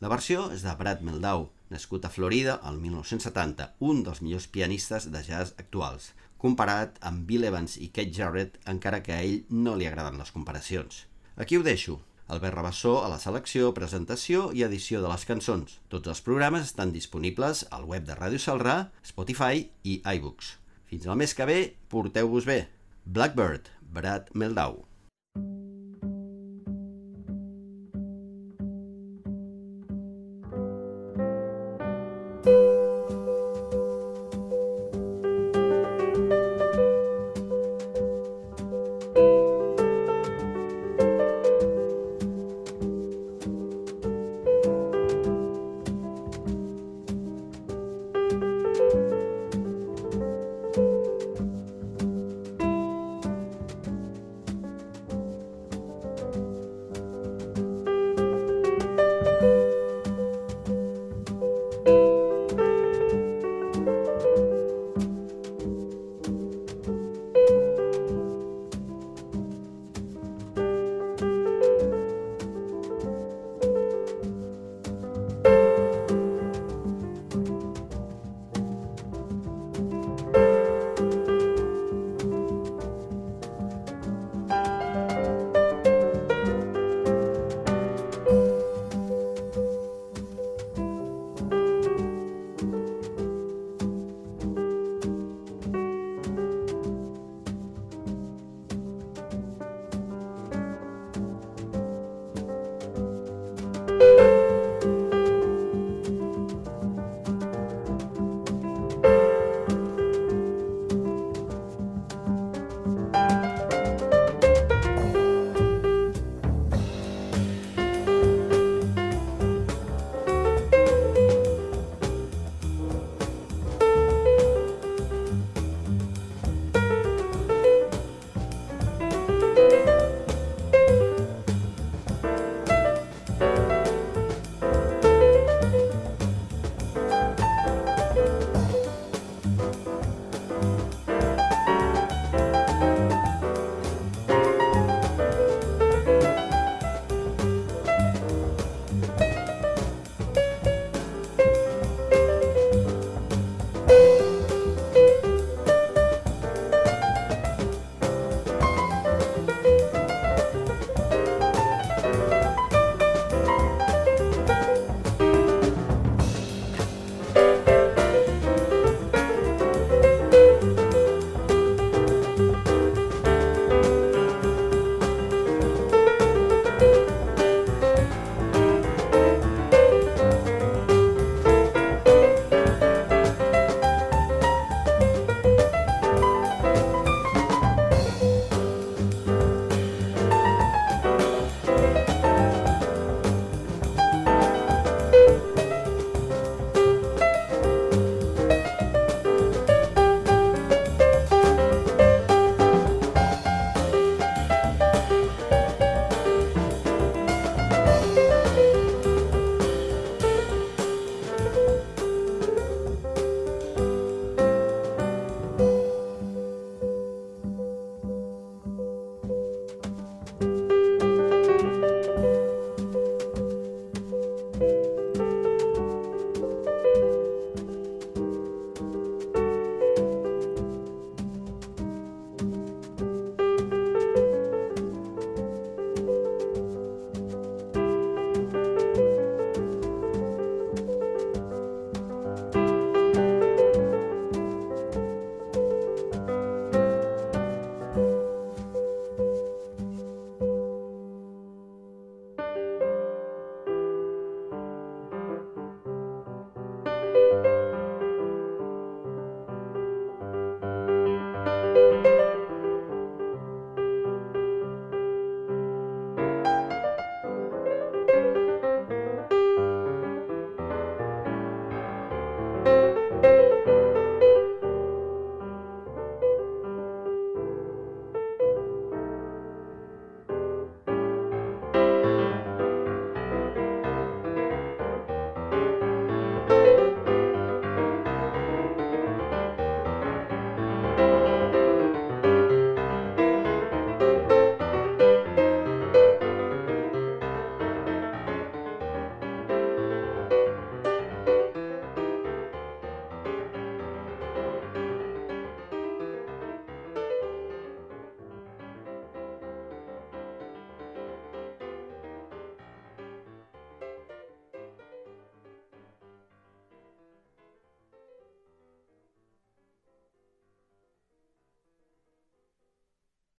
La 0.00 0.08
versió 0.08 0.46
és 0.54 0.64
de 0.64 0.72
Brad 0.78 1.04
Meldau, 1.04 1.50
nascut 1.68 2.08
a 2.08 2.12
Florida 2.14 2.56
el 2.70 2.80
1970, 2.80 3.68
un 3.90 4.02
dels 4.08 4.24
millors 4.24 4.48
pianistes 4.56 5.10
de 5.12 5.24
jazz 5.28 5.52
actuals, 5.60 6.08
comparat 6.40 6.96
amb 7.04 7.28
Bill 7.28 7.44
Evans 7.52 7.76
i 7.76 7.92
Kate 7.92 8.16
Jarrett, 8.22 8.56
encara 8.64 9.04
que 9.04 9.12
a 9.12 9.20
ell 9.20 9.42
no 9.52 9.76
li 9.76 9.84
agraden 9.84 10.16
les 10.16 10.32
comparacions. 10.32 11.04
Aquí 11.36 11.60
ho 11.60 11.64
deixo. 11.72 12.00
Albert 12.32 12.56
Rabassó 12.56 12.98
a 13.04 13.12
la 13.12 13.20
selecció, 13.22 13.74
presentació 13.76 14.48
i 14.56 14.64
edició 14.64 15.04
de 15.04 15.12
les 15.12 15.28
cançons. 15.28 15.76
Tots 15.92 16.08
els 16.08 16.24
programes 16.24 16.72
estan 16.72 16.96
disponibles 16.96 17.66
al 17.70 17.84
web 17.84 18.08
de 18.08 18.16
Ràdio 18.16 18.40
Salrà, 18.40 18.86
Spotify 19.04 19.68
i 19.84 20.00
iBooks. 20.16 20.56
Fins 20.86 21.06
al 21.10 21.18
mes 21.18 21.34
que 21.34 21.46
ve, 21.48 21.60
porteu-vos 21.90 22.46
bé. 22.46 22.60
Blackbird, 23.04 23.72
Brad 23.92 24.30
Meldau. 24.34 24.85